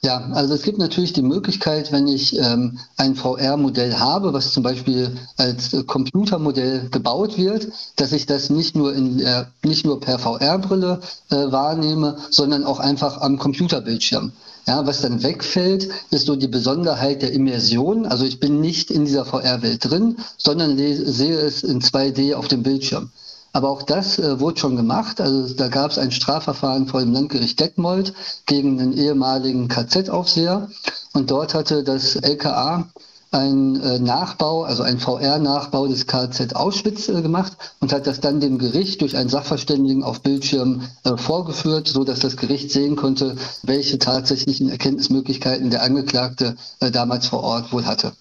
Ja, 0.00 0.30
also 0.32 0.54
es 0.54 0.62
gibt 0.62 0.78
natürlich 0.78 1.12
die 1.12 1.22
Möglichkeit, 1.22 1.90
wenn 1.90 2.06
ich 2.06 2.38
ähm, 2.38 2.78
ein 2.96 3.16
VR-Modell 3.16 3.98
habe, 3.98 4.32
was 4.32 4.52
zum 4.52 4.62
Beispiel 4.62 5.16
als 5.36 5.74
äh, 5.74 5.82
Computermodell 5.82 6.88
gebaut 6.90 7.36
wird, 7.36 7.68
dass 7.96 8.12
ich 8.12 8.26
das 8.26 8.48
nicht 8.48 8.76
nur, 8.76 8.94
in, 8.94 9.18
äh, 9.18 9.46
nicht 9.64 9.84
nur 9.84 9.98
per 9.98 10.20
VR-Brille 10.20 11.00
äh, 11.30 11.34
wahrnehme, 11.50 12.16
sondern 12.30 12.62
auch 12.62 12.78
einfach 12.78 13.20
am 13.20 13.38
Computerbildschirm. 13.38 14.32
Ja, 14.68 14.86
was 14.86 15.00
dann 15.00 15.22
wegfällt, 15.22 15.88
ist 16.10 16.26
so 16.26 16.36
die 16.36 16.46
Besonderheit 16.46 17.22
der 17.22 17.32
Immersion. 17.32 18.04
Also 18.04 18.26
ich 18.26 18.38
bin 18.38 18.60
nicht 18.60 18.90
in 18.90 19.06
dieser 19.06 19.24
VR-Welt 19.24 19.90
drin, 19.90 20.18
sondern 20.36 20.76
sehe 20.76 21.38
es 21.38 21.62
in 21.62 21.80
2D 21.80 22.34
auf 22.34 22.48
dem 22.48 22.62
Bildschirm. 22.62 23.08
Aber 23.54 23.70
auch 23.70 23.80
das 23.80 24.18
äh, 24.18 24.40
wurde 24.40 24.60
schon 24.60 24.76
gemacht. 24.76 25.22
Also 25.22 25.54
da 25.54 25.68
gab 25.68 25.90
es 25.92 25.96
ein 25.96 26.10
Strafverfahren 26.10 26.86
vor 26.86 27.00
dem 27.00 27.14
Landgericht 27.14 27.58
Detmold 27.58 28.12
gegen 28.44 28.78
einen 28.78 28.92
ehemaligen 28.92 29.68
KZ-Aufseher. 29.68 30.68
Und 31.14 31.30
dort 31.30 31.54
hatte 31.54 31.82
das 31.82 32.16
LKA 32.16 32.90
ein 33.30 33.80
äh, 33.80 33.98
Nachbau, 33.98 34.62
also 34.62 34.82
ein 34.82 34.98
VR-Nachbau 34.98 35.86
des 35.86 36.06
KZ 36.06 36.56
Auschwitz 36.56 37.08
äh, 37.08 37.20
gemacht 37.20 37.52
und 37.80 37.92
hat 37.92 38.06
das 38.06 38.20
dann 38.20 38.40
dem 38.40 38.58
Gericht 38.58 39.00
durch 39.02 39.16
einen 39.16 39.28
Sachverständigen 39.28 40.02
auf 40.02 40.22
Bildschirm 40.22 40.82
äh, 41.04 41.16
vorgeführt, 41.16 41.88
so 41.88 42.04
dass 42.04 42.20
das 42.20 42.36
Gericht 42.36 42.70
sehen 42.70 42.96
konnte, 42.96 43.36
welche 43.62 43.98
tatsächlichen 43.98 44.68
Erkenntnismöglichkeiten 44.70 45.70
der 45.70 45.82
Angeklagte 45.82 46.56
damals 46.92 47.26
vor 47.26 47.42
Ort 47.42 47.72
wohl 47.72 47.86
hatte. 47.86 48.12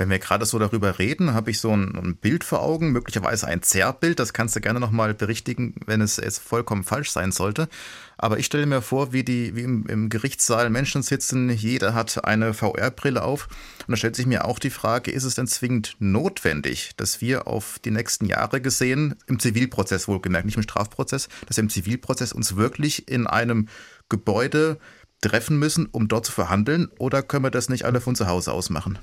Wenn 0.00 0.08
wir 0.08 0.18
gerade 0.18 0.46
so 0.46 0.58
darüber 0.58 0.98
reden, 0.98 1.34
habe 1.34 1.50
ich 1.50 1.60
so 1.60 1.76
ein, 1.76 1.94
ein, 1.94 2.16
Bild 2.16 2.42
vor 2.42 2.62
Augen, 2.62 2.90
möglicherweise 2.90 3.46
ein 3.46 3.62
Zerrbild. 3.62 4.18
Das 4.18 4.32
kannst 4.32 4.56
du 4.56 4.62
gerne 4.62 4.80
nochmal 4.80 5.12
berichtigen, 5.12 5.74
wenn 5.84 6.00
es 6.00 6.16
jetzt 6.16 6.38
vollkommen 6.38 6.84
falsch 6.84 7.10
sein 7.10 7.32
sollte. 7.32 7.68
Aber 8.16 8.38
ich 8.38 8.46
stelle 8.46 8.64
mir 8.64 8.80
vor, 8.80 9.12
wie, 9.12 9.24
die, 9.24 9.54
wie 9.56 9.60
im, 9.60 9.86
im 9.88 10.08
Gerichtssaal 10.08 10.70
Menschen 10.70 11.02
sitzen, 11.02 11.50
jeder 11.50 11.92
hat 11.92 12.24
eine 12.24 12.54
VR-Brille 12.54 13.22
auf. 13.22 13.48
Und 13.80 13.90
da 13.90 13.96
stellt 13.96 14.16
sich 14.16 14.24
mir 14.24 14.46
auch 14.46 14.58
die 14.58 14.70
Frage, 14.70 15.10
ist 15.10 15.24
es 15.24 15.34
denn 15.34 15.46
zwingend 15.46 15.96
notwendig, 15.98 16.92
dass 16.96 17.20
wir 17.20 17.46
auf 17.46 17.78
die 17.80 17.90
nächsten 17.90 18.24
Jahre 18.24 18.62
gesehen, 18.62 19.16
im 19.26 19.38
Zivilprozess 19.38 20.08
wohlgemerkt, 20.08 20.46
nicht 20.46 20.56
im 20.56 20.62
Strafprozess, 20.62 21.28
dass 21.46 21.58
wir 21.58 21.64
im 21.64 21.68
Zivilprozess 21.68 22.32
uns 22.32 22.56
wirklich 22.56 23.06
in 23.06 23.26
einem 23.26 23.68
Gebäude 24.08 24.78
treffen 25.20 25.58
müssen, 25.58 25.84
um 25.92 26.08
dort 26.08 26.24
zu 26.24 26.32
verhandeln? 26.32 26.88
Oder 26.96 27.22
können 27.22 27.44
wir 27.44 27.50
das 27.50 27.68
nicht 27.68 27.84
alle 27.84 28.00
von 28.00 28.16
zu 28.16 28.28
Hause 28.28 28.54
aus 28.54 28.70
machen? 28.70 28.98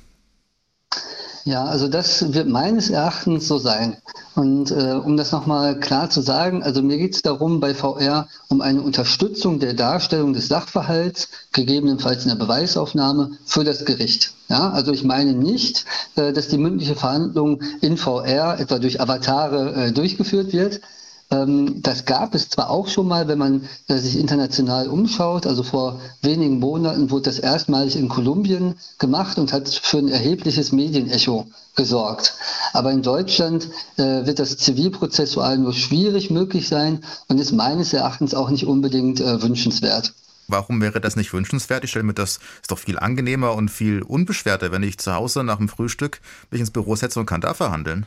Ja, 1.47 1.63
also 1.63 1.88
das 1.88 2.34
wird 2.34 2.50
meines 2.50 2.89
Erachtens 2.89 3.47
so 3.47 3.58
sein. 3.58 3.95
Und 4.36 4.69
äh, 4.69 5.00
um 5.02 5.15
das 5.15 5.32
nochmal 5.32 5.80
klar 5.80 6.10
zu 6.10 6.19
sagen, 6.19 6.62
also 6.62 6.82
mir 6.82 6.97
geht 6.97 7.15
es 7.15 7.21
darum 7.21 7.62
bei 7.62 7.73
VR 7.73 8.28
um 8.50 8.60
eine 8.60 8.82
Unterstützung 8.82 9.62
der 9.62 9.73
Darstellung 9.73 10.34
des 10.34 10.50
Sachverhalts, 10.50 11.30
gegebenenfalls 11.54 12.23
in 12.23 12.32
der 12.32 12.36
Beweisaufnahme 12.36 13.32
für 13.45 13.63
das 13.63 13.86
Gericht. 13.86 14.34
Ja, 14.50 14.71
also 14.71 14.91
ich 14.91 15.06
meine 15.06 15.32
nicht, 15.32 15.86
äh, 16.17 16.34
dass 16.34 16.50
die 16.50 16.58
mündliche 16.58 16.95
Verhandlung 16.95 17.62
in 17.80 17.95
VR 17.95 18.60
etwa 18.60 18.78
durch 18.78 19.00
Avatare 19.00 19.86
äh, 19.86 19.91
durchgeführt 19.93 20.52
wird, 20.52 20.82
das 21.30 22.06
gab 22.06 22.34
es 22.36 22.50
zwar 22.50 22.70
auch 22.70 22.88
schon 22.88 23.08
mal, 23.08 23.28
wenn 23.28 23.38
man 23.38 23.68
äh, 23.88 23.98
sich 23.98 24.18
international 24.18 24.88
umschaut. 24.88 25.46
Also 25.46 25.62
vor 25.62 26.00
wenigen 26.22 26.60
Monaten 26.60 27.12
wurde 27.12 27.24
das 27.24 27.40
erstmalig 27.40 27.98
in 27.98 28.08
Kolumbien 28.08 28.76
gemacht 28.98 29.38
und 29.38 29.52
hat 29.52 29.68
für 29.68 29.98
ein 29.98 30.08
erhebliches 30.08 30.72
Medienecho 30.72 31.48
gesorgt. 31.76 32.34
Aber 32.72 32.92
in 32.92 33.02
Deutschland 33.02 33.70
äh, 33.98 34.26
wird 34.26 34.40
das 34.40 34.58
zivilprozessual 34.58 35.58
nur 35.58 35.74
schwierig 35.74 36.32
möglich 36.32 36.70
sein 36.70 37.04
und 37.28 37.40
ist 37.40 37.52
meines 37.52 37.92
Erachtens 37.92 38.34
auch 38.34 38.50
nicht 38.50 38.66
unbedingt 38.66 39.20
äh, 39.20 39.42
wünschenswert. 39.42 40.13
Warum 40.48 40.80
wäre 40.80 41.02
das 41.02 41.18
nicht 41.18 41.34
wünschenswert? 41.34 41.84
Ich 41.84 41.90
stelle 41.90 42.06
mir 42.06 42.13
das 42.13 42.40
ist 42.62 42.72
doch 42.72 42.80
viel 42.80 42.98
angenehmer 42.98 43.54
und 43.54 43.70
viel 43.70 44.02
unbeschwerter, 44.02 44.72
wenn 44.72 44.82
ich 44.82 44.98
zu 44.98 45.13
Hause 45.13 45.44
nach 45.44 45.58
dem 45.58 45.68
Frühstück 45.68 46.22
mich 46.52 46.62
ins 46.62 46.72
Büro 46.72 46.96
setze 46.96 47.20
und 47.20 47.26
kann 47.26 47.42
da 47.42 47.54
verhandeln. 47.54 48.06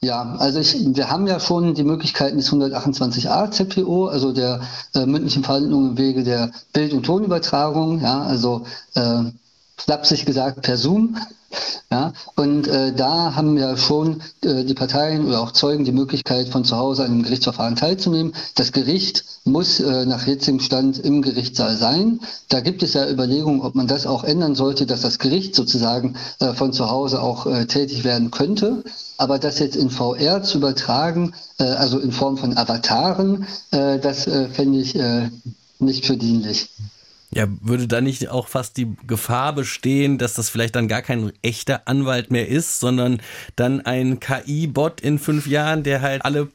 Ja, 0.00 0.34
also 0.38 0.58
ich, 0.58 0.74
wir 0.96 1.10
haben 1.10 1.26
ja 1.26 1.38
schon 1.40 1.74
die 1.74 1.84
Möglichkeiten 1.84 2.36
des 2.36 2.52
128a 2.52 3.50
ZPO, 3.50 4.06
also 4.06 4.32
der 4.32 4.60
äh, 4.94 5.06
mündlichen 5.06 5.44
Verhandlungen 5.44 5.90
im 5.90 5.98
Wege 5.98 6.24
der 6.24 6.50
Bild- 6.72 6.92
und 6.92 7.04
Tonübertragung, 7.04 8.00
ja, 8.00 8.22
also 8.22 8.66
äh, 8.94 9.22
flapsig 9.76 10.26
gesagt 10.26 10.62
per 10.62 10.76
Zoom. 10.76 11.16
Ja, 11.90 12.14
und 12.36 12.66
äh, 12.68 12.94
da 12.94 13.34
haben 13.34 13.58
ja 13.58 13.76
schon 13.76 14.22
äh, 14.42 14.64
die 14.64 14.72
Parteien 14.72 15.26
oder 15.26 15.42
auch 15.42 15.52
Zeugen 15.52 15.84
die 15.84 15.92
Möglichkeit, 15.92 16.48
von 16.48 16.64
zu 16.64 16.78
Hause 16.78 17.04
an 17.04 17.10
einem 17.10 17.22
Gerichtsverfahren 17.22 17.76
teilzunehmen. 17.76 18.32
Das 18.54 18.72
Gericht 18.72 19.24
muss 19.44 19.78
äh, 19.80 20.06
nach 20.06 20.26
jetzigem 20.26 20.60
Stand 20.60 20.98
im 20.98 21.20
Gerichtssaal 21.20 21.76
sein. 21.76 22.20
Da 22.48 22.60
gibt 22.60 22.82
es 22.82 22.94
ja 22.94 23.06
Überlegungen, 23.08 23.60
ob 23.60 23.74
man 23.74 23.86
das 23.86 24.06
auch 24.06 24.24
ändern 24.24 24.54
sollte, 24.54 24.86
dass 24.86 25.02
das 25.02 25.18
Gericht 25.18 25.54
sozusagen 25.54 26.16
äh, 26.38 26.54
von 26.54 26.72
zu 26.72 26.88
Hause 26.90 27.20
auch 27.20 27.44
äh, 27.44 27.66
tätig 27.66 28.04
werden 28.04 28.30
könnte. 28.30 28.82
Aber 29.18 29.38
das 29.38 29.58
jetzt 29.58 29.76
in 29.76 29.90
VR 29.90 30.42
zu 30.42 30.58
übertragen, 30.58 31.34
äh, 31.58 31.64
also 31.64 31.98
in 31.98 32.12
Form 32.12 32.38
von 32.38 32.56
Avataren, 32.56 33.46
das 33.70 34.24
fände 34.24 34.78
ich 34.78 34.98
nicht 35.78 36.06
für 36.06 36.16
dienlich. 36.16 36.70
Ja, 37.34 37.46
würde 37.62 37.88
da 37.88 38.02
nicht 38.02 38.28
auch 38.28 38.46
fast 38.46 38.76
die 38.76 38.94
Gefahr 39.06 39.54
bestehen, 39.54 40.18
dass 40.18 40.34
das 40.34 40.50
vielleicht 40.50 40.76
dann 40.76 40.86
gar 40.86 41.00
kein 41.00 41.32
echter 41.40 41.82
Anwalt 41.86 42.30
mehr 42.30 42.46
ist, 42.46 42.78
sondern 42.78 43.22
dann 43.56 43.80
ein 43.80 44.20
KI-Bot 44.20 45.00
in 45.00 45.18
fünf 45.18 45.46
Jahren, 45.46 45.82
der 45.82 46.02
halt 46.02 46.24
alle 46.26 46.48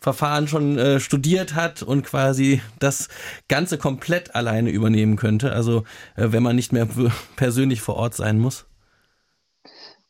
Verfahren 0.00 0.48
schon 0.48 0.78
äh, 0.78 1.00
studiert 1.00 1.54
hat 1.54 1.82
und 1.82 2.04
quasi 2.04 2.62
das 2.78 3.08
Ganze 3.48 3.76
komplett 3.76 4.34
alleine 4.34 4.70
übernehmen 4.70 5.16
könnte. 5.16 5.52
Also 5.52 5.84
äh, 6.16 6.32
wenn 6.32 6.42
man 6.42 6.56
nicht 6.56 6.72
mehr 6.72 6.88
persönlich 7.36 7.82
vor 7.82 7.96
Ort 7.96 8.14
sein 8.14 8.38
muss. 8.38 8.64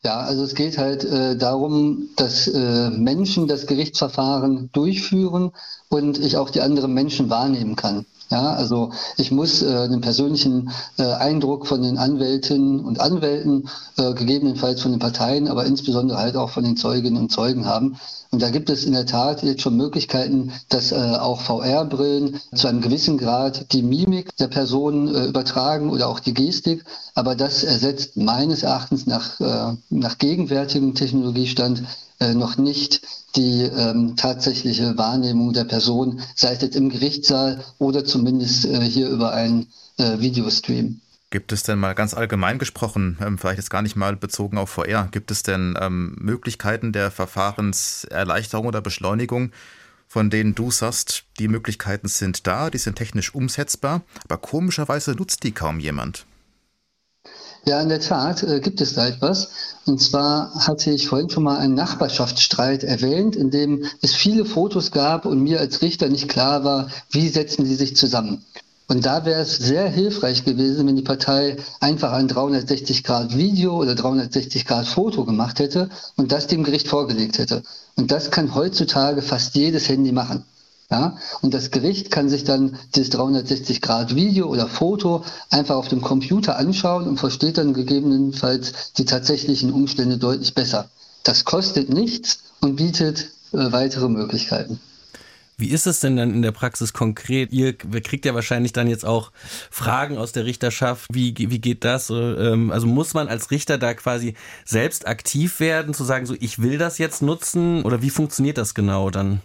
Ja, 0.01 0.21
also 0.21 0.43
es 0.43 0.55
geht 0.55 0.77
halt 0.77 1.03
äh, 1.03 1.35
darum, 1.35 2.09
dass 2.15 2.47
äh, 2.47 2.89
Menschen 2.91 3.49
das 3.49 3.67
Gerichtsverfahren 3.67 4.69
durchführen 4.71 5.51
und 5.89 6.17
ich 6.19 6.37
auch 6.37 6.51
die 6.51 6.61
anderen 6.61 6.93
Menschen 6.93 7.29
wahrnehmen 7.29 7.75
kann. 7.75 8.05
Ja, 8.31 8.53
also 8.53 8.91
ich 9.17 9.31
muss 9.31 9.63
äh, 9.63 9.75
einen 9.75 10.01
persönlichen 10.01 10.69
äh, 10.99 11.03
Eindruck 11.03 11.65
von 11.65 11.81
den 11.81 11.97
Anwältinnen 11.97 12.79
und 12.79 12.99
Anwälten, 12.99 13.67
äh, 13.97 14.13
gegebenenfalls 14.13 14.81
von 14.83 14.91
den 14.91 14.99
Parteien, 14.99 15.47
aber 15.47 15.65
insbesondere 15.65 16.19
halt 16.19 16.35
auch 16.35 16.51
von 16.51 16.63
den 16.63 16.77
Zeuginnen 16.77 17.19
und 17.19 17.31
Zeugen 17.31 17.65
haben. 17.65 17.97
Und 18.31 18.43
da 18.43 18.51
gibt 18.51 18.69
es 18.69 18.85
in 18.85 18.93
der 18.93 19.07
Tat 19.07 19.41
jetzt 19.41 19.63
schon 19.63 19.75
Möglichkeiten, 19.75 20.51
dass 20.69 20.91
äh, 20.91 20.95
auch 20.95 21.41
VR-Brillen 21.41 22.39
zu 22.53 22.67
einem 22.67 22.81
gewissen 22.81 23.17
Grad 23.17 23.73
die 23.73 23.81
Mimik 23.81 24.35
der 24.37 24.47
Person 24.47 25.07
äh, 25.07 25.25
übertragen 25.25 25.89
oder 25.89 26.07
auch 26.07 26.19
die 26.19 26.35
Gestik. 26.35 26.85
Aber 27.15 27.35
das 27.35 27.63
ersetzt 27.63 28.15
meines 28.15 28.61
Erachtens 28.61 29.07
nach, 29.07 29.39
äh, 29.39 29.75
nach 29.89 30.19
gegenwärtigem 30.19 30.93
Technologiestand 30.93 31.81
äh, 32.19 32.33
noch 32.33 32.57
nicht 32.57 33.01
die 33.35 33.63
ähm, 33.63 34.15
tatsächliche 34.15 34.97
Wahrnehmung 34.97 35.53
der 35.53 35.65
Person, 35.65 36.21
sei 36.35 36.53
es 36.53 36.61
jetzt 36.61 36.75
im 36.75 36.89
Gerichtssaal 36.89 37.63
oder 37.77 38.03
zumindest 38.05 38.65
äh, 38.65 38.81
hier 38.81 39.09
über 39.09 39.31
einen 39.33 39.67
äh, 39.97 40.19
Videostream. 40.19 41.01
Gibt 41.31 41.51
es 41.51 41.61
denn 41.61 41.77
mal 41.77 41.93
ganz 41.93 42.15
allgemein 42.15 42.57
gesprochen, 42.57 43.17
ähm, 43.21 43.37
vielleicht 43.37 43.59
jetzt 43.59 43.69
gar 43.69 43.83
nicht 43.83 43.95
mal 43.95 44.15
bezogen 44.15 44.57
auf 44.57 44.71
VR, 44.71 45.07
gibt 45.11 45.29
es 45.29 45.43
denn 45.43 45.77
ähm, 45.79 46.15
Möglichkeiten 46.19 46.91
der 46.91 47.11
Verfahrenserleichterung 47.11 48.65
oder 48.65 48.81
Beschleunigung, 48.81 49.51
von 50.07 50.31
denen 50.31 50.55
du 50.55 50.71
sagst, 50.71 51.25
die 51.37 51.47
Möglichkeiten 51.47 52.07
sind 52.07 52.47
da, 52.47 52.71
die 52.71 52.79
sind 52.79 52.95
technisch 52.95 53.35
umsetzbar, 53.35 54.01
aber 54.23 54.37
komischerweise 54.37 55.11
nutzt 55.11 55.43
die 55.43 55.51
kaum 55.51 55.79
jemand? 55.79 56.25
Ja, 57.65 57.81
in 57.81 57.89
der 57.89 57.99
Tat 57.99 58.43
äh, 58.43 58.59
gibt 58.59 58.81
es 58.81 58.93
da 58.93 59.07
etwas. 59.07 59.49
Und 59.85 60.01
zwar 60.01 60.53
hatte 60.55 60.91
ich 60.91 61.07
vorhin 61.07 61.29
schon 61.29 61.43
mal 61.43 61.57
einen 61.57 61.73
Nachbarschaftsstreit 61.73 62.83
erwähnt, 62.83 63.35
in 63.35 63.51
dem 63.51 63.85
es 64.01 64.13
viele 64.13 64.45
Fotos 64.45 64.91
gab 64.91 65.25
und 65.25 65.41
mir 65.41 65.59
als 65.59 65.81
Richter 65.81 66.09
nicht 66.09 66.29
klar 66.29 66.63
war, 66.63 66.89
wie 67.09 67.27
setzen 67.27 67.65
die 67.65 67.75
sich 67.75 67.95
zusammen. 67.95 68.45
Und 68.87 69.05
da 69.05 69.23
wäre 69.23 69.41
es 69.41 69.57
sehr 69.57 69.87
hilfreich 69.87 70.45
gewesen, 70.45 70.87
wenn 70.87 70.95
die 70.95 71.03
Partei 71.03 71.57
einfach 71.79 72.11
ein 72.11 72.27
360-Grad-Video 72.27 73.77
oder 73.77 73.93
360-Grad-Foto 73.93 75.25
gemacht 75.25 75.59
hätte 75.59 75.89
und 76.17 76.31
das 76.31 76.47
dem 76.47 76.63
Gericht 76.63 76.87
vorgelegt 76.87 77.37
hätte. 77.37 77.61
Und 77.95 78.11
das 78.11 78.31
kann 78.31 78.55
heutzutage 78.55 79.21
fast 79.21 79.53
jedes 79.53 79.87
Handy 79.89 80.11
machen. 80.11 80.43
Ja? 80.91 81.17
Und 81.41 81.53
das 81.53 81.71
Gericht 81.71 82.11
kann 82.11 82.29
sich 82.29 82.43
dann 82.43 82.77
dieses 82.95 83.11
360-Grad-Video 83.11 84.47
oder 84.47 84.67
Foto 84.67 85.23
einfach 85.49 85.75
auf 85.75 85.87
dem 85.87 86.01
Computer 86.01 86.57
anschauen 86.57 87.07
und 87.07 87.19
versteht 87.19 87.57
dann 87.57 87.73
gegebenenfalls 87.73 88.93
die 88.93 89.05
tatsächlichen 89.05 89.71
Umstände 89.71 90.17
deutlich 90.17 90.53
besser. 90.53 90.89
Das 91.23 91.45
kostet 91.45 91.89
nichts 91.89 92.39
und 92.61 92.77
bietet 92.77 93.29
äh, 93.51 93.71
weitere 93.71 94.09
Möglichkeiten. 94.09 94.79
Wie 95.57 95.71
ist 95.71 95.87
es 95.87 95.99
denn 95.99 96.15
dann 96.15 96.33
in 96.33 96.41
der 96.41 96.53
Praxis 96.53 96.93
konkret? 96.93 97.51
Ihr 97.51 97.73
kriegt 97.73 98.23
ja 98.23 98.33
wahrscheinlich 98.33 98.71
dann 98.71 98.87
jetzt 98.87 99.05
auch 99.05 99.33
Fragen 99.69 100.17
aus 100.17 100.31
der 100.31 100.45
Richterschaft. 100.45 101.07
Wie, 101.11 101.35
wie 101.37 101.59
geht 101.59 101.83
das? 101.83 102.09
Ähm, 102.09 102.71
also 102.71 102.87
muss 102.87 103.13
man 103.13 103.27
als 103.27 103.51
Richter 103.51 103.77
da 103.77 103.93
quasi 103.93 104.35
selbst 104.63 105.05
aktiv 105.05 105.59
werden, 105.59 105.93
zu 105.93 106.05
sagen, 106.05 106.25
so 106.25 106.35
ich 106.39 106.59
will 106.59 106.77
das 106.77 106.97
jetzt 106.97 107.21
nutzen? 107.21 107.83
Oder 107.83 108.01
wie 108.01 108.09
funktioniert 108.09 108.57
das 108.57 108.73
genau 108.73 109.09
dann? 109.09 109.41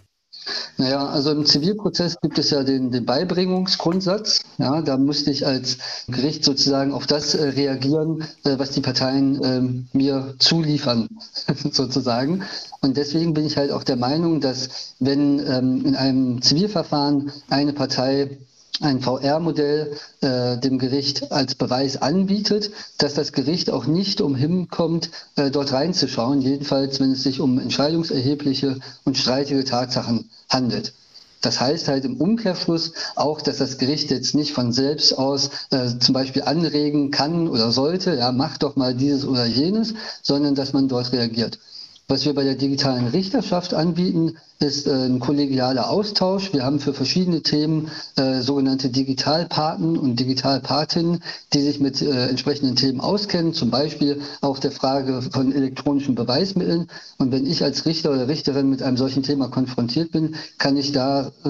Naja, 0.77 1.07
also 1.07 1.31
im 1.31 1.45
Zivilprozess 1.45 2.19
gibt 2.21 2.37
es 2.37 2.49
ja 2.49 2.63
den, 2.63 2.91
den 2.91 3.05
Beibringungsgrundsatz. 3.05 4.41
Ja, 4.57 4.81
da 4.81 4.97
musste 4.97 5.31
ich 5.31 5.45
als 5.45 5.77
Gericht 6.07 6.43
sozusagen 6.43 6.93
auf 6.93 7.07
das 7.07 7.33
äh, 7.33 7.49
reagieren, 7.49 8.23
äh, 8.43 8.57
was 8.57 8.71
die 8.71 8.81
Parteien 8.81 9.43
äh, 9.43 9.97
mir 9.97 10.35
zuliefern, 10.39 11.07
sozusagen. 11.71 12.43
Und 12.81 12.97
deswegen 12.97 13.33
bin 13.33 13.45
ich 13.45 13.57
halt 13.57 13.71
auch 13.71 13.83
der 13.83 13.95
Meinung, 13.95 14.41
dass 14.41 14.93
wenn 14.99 15.39
ähm, 15.39 15.85
in 15.85 15.95
einem 15.95 16.41
Zivilverfahren 16.41 17.31
eine 17.49 17.73
Partei 17.73 18.37
ein 18.81 19.01
VR-Modell 19.01 19.95
äh, 20.21 20.57
dem 20.57 20.79
Gericht 20.79 21.31
als 21.31 21.55
Beweis 21.55 22.01
anbietet, 22.01 22.71
dass 22.97 23.13
das 23.13 23.31
Gericht 23.31 23.69
auch 23.69 23.85
nicht 23.85 24.21
umhin 24.21 24.67
kommt, 24.69 25.09
äh, 25.35 25.51
dort 25.51 25.71
reinzuschauen, 25.71 26.41
jedenfalls 26.41 26.99
wenn 26.99 27.11
es 27.11 27.23
sich 27.23 27.39
um 27.39 27.59
entscheidungserhebliche 27.59 28.79
und 29.03 29.17
streitige 29.17 29.63
Tatsachen 29.63 30.29
handelt. 30.49 30.93
Das 31.41 31.59
heißt 31.59 31.87
halt 31.87 32.05
im 32.05 32.17
Umkehrschluss 32.17 32.93
auch, 33.15 33.39
dass 33.39 33.57
das 33.57 33.77
Gericht 33.77 34.09
jetzt 34.09 34.33
nicht 34.33 34.53
von 34.53 34.73
selbst 34.73 35.17
aus 35.17 35.51
äh, 35.69 35.99
zum 35.99 36.13
Beispiel 36.13 36.41
anregen 36.41 37.11
kann 37.11 37.47
oder 37.47 37.71
sollte, 37.71 38.15
ja, 38.15 38.31
mach 38.31 38.57
doch 38.57 38.75
mal 38.75 38.95
dieses 38.95 39.25
oder 39.25 39.45
jenes, 39.45 39.93
sondern 40.23 40.55
dass 40.55 40.73
man 40.73 40.87
dort 40.87 41.11
reagiert. 41.11 41.59
Was 42.07 42.23
wir 42.23 42.35
bei 42.35 42.43
der 42.43 42.53
digitalen 42.53 43.07
Richterschaft 43.07 43.73
anbieten, 43.73 44.37
ist 44.59 44.85
äh, 44.85 44.91
ein 44.91 45.19
kollegialer 45.19 45.89
Austausch. 45.89 46.53
Wir 46.53 46.63
haben 46.63 46.79
für 46.79 46.93
verschiedene 46.93 47.41
Themen 47.41 47.89
äh, 48.15 48.41
sogenannte 48.41 48.89
Digitalpaten 48.89 49.97
und 49.97 50.19
Digitalpatinnen, 50.19 51.23
die 51.53 51.61
sich 51.63 51.79
mit 51.79 52.03
äh, 52.03 52.27
entsprechenden 52.27 52.75
Themen 52.75 53.01
auskennen, 53.01 53.55
zum 53.55 53.71
Beispiel 53.71 54.21
auch 54.41 54.59
der 54.59 54.71
Frage 54.71 55.23
von 55.23 55.51
elektronischen 55.51 56.13
Beweismitteln. 56.13 56.89
Und 57.17 57.31
wenn 57.31 57.47
ich 57.47 57.63
als 57.63 57.87
Richter 57.87 58.11
oder 58.11 58.27
Richterin 58.27 58.69
mit 58.69 58.83
einem 58.83 58.97
solchen 58.97 59.23
Thema 59.23 59.47
konfrontiert 59.47 60.11
bin, 60.11 60.35
kann 60.59 60.77
ich 60.77 60.91
da 60.91 61.31
äh, 61.43 61.49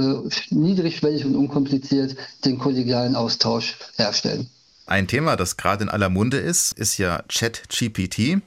niedrigschwellig 0.52 1.26
und 1.26 1.36
unkompliziert 1.36 2.15
den 2.46 2.60
kollegialen 2.60 3.18
Austausch 3.18 3.78
herstellen. 3.98 4.48
Ein 4.86 5.08
Thema, 5.08 5.36
das 5.36 5.58
gerade 5.58 5.84
in 5.84 5.89
aller 5.89 6.10
Munde 6.10 6.38
ist, 6.38 6.72
ist 6.80 6.98
ja 6.98 7.24
ChatGPT 7.28 8.41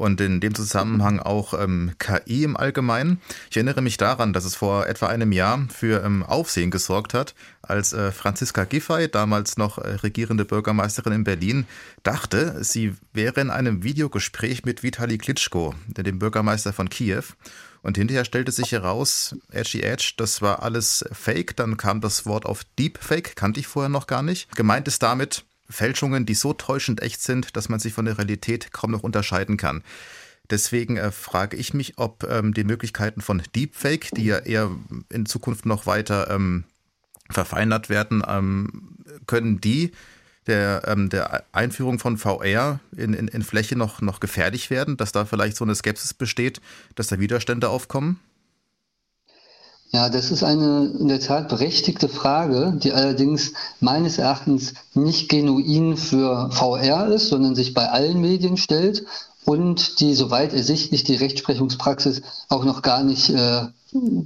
und 0.00 0.18
in 0.22 0.40
dem 0.40 0.54
Zusammenhang 0.54 1.20
auch 1.20 1.52
ähm, 1.52 1.92
KI 1.98 2.44
im 2.44 2.56
Allgemeinen. 2.56 3.20
Ich 3.50 3.56
erinnere 3.58 3.82
mich 3.82 3.98
daran, 3.98 4.32
dass 4.32 4.46
es 4.46 4.56
vor 4.56 4.86
etwa 4.86 5.08
einem 5.08 5.30
Jahr 5.30 5.66
für 5.68 6.02
ähm, 6.02 6.22
Aufsehen 6.22 6.70
gesorgt 6.70 7.12
hat, 7.12 7.34
als 7.60 7.92
äh, 7.92 8.10
Franziska 8.10 8.64
Giffey, 8.64 9.10
damals 9.10 9.58
noch 9.58 9.76
äh, 9.76 9.96
regierende 9.96 10.46
Bürgermeisterin 10.46 11.12
in 11.12 11.24
Berlin, 11.24 11.66
dachte, 12.02 12.64
sie 12.64 12.94
wäre 13.12 13.42
in 13.42 13.50
einem 13.50 13.82
Videogespräch 13.82 14.64
mit 14.64 14.82
Vitali 14.82 15.18
Klitschko, 15.18 15.74
dem 15.86 16.18
Bürgermeister 16.18 16.72
von 16.72 16.88
Kiew. 16.88 17.24
Und 17.82 17.96
hinterher 17.96 18.24
stellte 18.24 18.52
sich 18.52 18.72
heraus, 18.72 19.36
edgy 19.50 19.82
edge, 19.82 20.14
das 20.16 20.42
war 20.42 20.62
alles 20.62 21.04
Fake. 21.12 21.56
Dann 21.56 21.76
kam 21.76 22.00
das 22.00 22.26
Wort 22.26 22.44
auf 22.46 22.64
Deepfake, 22.78 23.36
kannte 23.36 23.60
ich 23.60 23.66
vorher 23.66 23.88
noch 23.88 24.06
gar 24.06 24.22
nicht. 24.22 24.54
Gemeint 24.54 24.86
ist 24.88 25.02
damit, 25.02 25.44
Fälschungen, 25.70 26.26
die 26.26 26.34
so 26.34 26.52
täuschend 26.52 27.02
echt 27.02 27.22
sind, 27.22 27.56
dass 27.56 27.68
man 27.68 27.80
sie 27.80 27.90
von 27.90 28.04
der 28.04 28.18
Realität 28.18 28.72
kaum 28.72 28.90
noch 28.90 29.02
unterscheiden 29.02 29.56
kann. 29.56 29.82
Deswegen 30.50 30.96
äh, 30.96 31.12
frage 31.12 31.56
ich 31.56 31.74
mich, 31.74 31.94
ob 31.96 32.24
ähm, 32.28 32.52
die 32.52 32.64
Möglichkeiten 32.64 33.20
von 33.20 33.42
Deepfake, 33.54 34.10
die 34.16 34.24
ja 34.24 34.38
eher 34.38 34.70
in 35.08 35.26
Zukunft 35.26 35.64
noch 35.64 35.86
weiter 35.86 36.28
ähm, 36.30 36.64
verfeinert 37.30 37.88
werden, 37.88 38.22
ähm, 38.26 38.96
können 39.26 39.60
die 39.60 39.92
der, 40.46 40.82
ähm, 40.86 41.08
der 41.08 41.44
Einführung 41.52 42.00
von 42.00 42.16
VR 42.16 42.80
in, 42.96 43.14
in, 43.14 43.28
in 43.28 43.42
Fläche 43.42 43.76
noch, 43.76 44.00
noch 44.00 44.18
gefährlich 44.18 44.70
werden, 44.70 44.96
dass 44.96 45.12
da 45.12 45.24
vielleicht 45.24 45.56
so 45.56 45.64
eine 45.64 45.74
Skepsis 45.74 46.14
besteht, 46.14 46.60
dass 46.96 47.06
da 47.06 47.20
Widerstände 47.20 47.68
aufkommen? 47.68 48.18
Ja, 49.92 50.08
das 50.08 50.30
ist 50.30 50.44
eine 50.44 50.92
in 51.00 51.08
der 51.08 51.18
Tat 51.18 51.48
berechtigte 51.48 52.08
Frage, 52.08 52.78
die 52.80 52.92
allerdings 52.92 53.54
meines 53.80 54.18
Erachtens 54.18 54.74
nicht 54.94 55.28
genuin 55.28 55.96
für 55.96 56.50
VR 56.52 57.08
ist, 57.08 57.28
sondern 57.28 57.56
sich 57.56 57.74
bei 57.74 57.88
allen 57.90 58.20
Medien 58.20 58.56
stellt 58.56 59.04
und 59.44 59.98
die, 60.00 60.14
soweit 60.14 60.52
ersichtlich, 60.52 61.02
die 61.02 61.16
Rechtsprechungspraxis 61.16 62.22
auch 62.48 62.64
noch 62.64 62.82
gar 62.82 63.02
nicht 63.02 63.30
äh, 63.30 63.62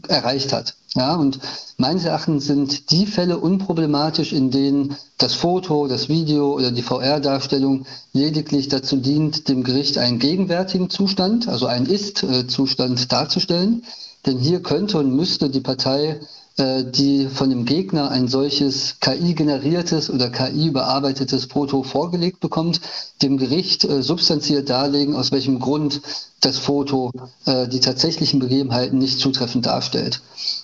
erreicht 0.09 0.53
hat. 0.53 0.75
Ja, 0.97 1.15
und 1.17 1.41
meines 1.79 2.05
Erachtens 2.05 2.45
sind 2.47 2.91
die 2.91 3.07
Fälle 3.07 3.39
unproblematisch, 3.39 4.33
in 4.33 4.51
denen 4.51 4.97
das 5.19 5.35
Foto, 5.35 5.89
das 5.89 6.09
Video 6.09 6.53
oder 6.53 6.71
die 6.71 6.83
VR-Darstellung 6.83 7.87
lediglich 8.13 8.69
dazu 8.69 8.97
dient, 8.97 9.49
dem 9.49 9.65
Gericht 9.65 9.99
einen 9.99 10.19
gegenwärtigen 10.19 10.91
Zustand, 10.91 11.49
also 11.49 11.67
einen 11.67 11.87
Ist-Zustand 11.87 13.11
darzustellen. 13.11 13.83
Denn 14.27 14.39
hier 14.39 14.63
könnte 14.63 14.99
und 14.99 15.15
müsste 15.15 15.51
die 15.51 15.61
Partei, 15.61 16.21
äh, 16.57 16.85
die 16.85 17.27
von 17.27 17.51
dem 17.51 17.65
Gegner 17.65 18.11
ein 18.11 18.29
solches 18.29 19.01
KI-generiertes 19.01 20.09
oder 20.09 20.31
KI-bearbeitetes 20.31 21.47
Foto 21.47 21.83
vorgelegt 21.83 22.39
bekommt, 22.39 22.81
dem 23.23 23.39
Gericht 23.39 23.85
äh, 23.85 24.03
substanziert 24.03 24.71
darlegen, 24.71 25.17
aus 25.17 25.33
welchem 25.33 25.59
Grund 25.59 26.01
das 26.41 26.59
Foto 26.59 27.11
äh, 27.47 27.67
die 27.67 27.81
tatsächlichen 27.81 28.39
Begebenheiten 28.39 28.99
nicht 28.99 29.19
zutreffend 29.19 29.67
darstellt. 29.67 30.21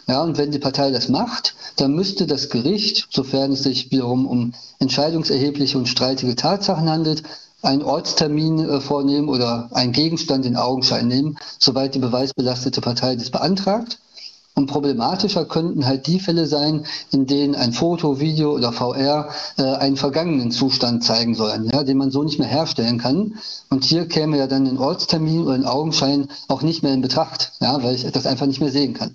Ja, 0.06 0.22
und 0.22 0.38
wenn 0.38 0.52
die 0.52 0.58
Partei 0.58 0.90
das 0.92 1.08
macht, 1.08 1.54
dann 1.76 1.94
müsste 1.94 2.26
das 2.26 2.50
Gericht, 2.50 3.08
sofern 3.10 3.52
es 3.52 3.64
sich 3.64 3.90
wiederum 3.90 4.26
um 4.26 4.54
entscheidungserhebliche 4.78 5.76
und 5.76 5.88
streitige 5.88 6.36
Tatsachen 6.36 6.88
handelt, 6.88 7.24
einen 7.62 7.82
Ortstermin 7.82 8.58
äh, 8.68 8.80
vornehmen 8.80 9.28
oder 9.28 9.68
einen 9.72 9.92
Gegenstand 9.92 10.46
in 10.46 10.56
Augenschein 10.56 11.08
nehmen, 11.08 11.38
soweit 11.58 11.94
die 11.94 11.98
beweisbelastete 11.98 12.80
Partei 12.80 13.16
das 13.16 13.30
beantragt. 13.30 13.98
Und 14.54 14.66
problematischer 14.66 15.44
könnten 15.44 15.86
halt 15.86 16.06
die 16.06 16.18
Fälle 16.20 16.46
sein, 16.46 16.84
in 17.12 17.26
denen 17.26 17.54
ein 17.54 17.72
Foto, 17.72 18.18
Video 18.18 18.52
oder 18.52 18.72
VR 18.72 19.30
äh, 19.56 19.62
einen 19.62 19.96
vergangenen 19.96 20.50
Zustand 20.50 21.04
zeigen 21.04 21.34
sollen, 21.34 21.70
ja, 21.72 21.84
den 21.84 21.96
man 21.96 22.10
so 22.10 22.22
nicht 22.22 22.38
mehr 22.38 22.48
herstellen 22.48 22.98
kann. 22.98 23.38
Und 23.70 23.84
hier 23.84 24.06
käme 24.06 24.36
ja 24.36 24.46
dann 24.46 24.66
ein 24.66 24.78
Ortstermin 24.78 25.42
oder 25.44 25.54
ein 25.54 25.64
Augenschein 25.64 26.28
auch 26.48 26.62
nicht 26.62 26.82
mehr 26.82 26.92
in 26.92 27.00
Betracht, 27.00 27.52
ja, 27.60 27.82
weil 27.82 27.94
ich 27.94 28.04
das 28.10 28.26
einfach 28.26 28.46
nicht 28.46 28.60
mehr 28.60 28.72
sehen 28.72 28.94
kann. 28.94 29.14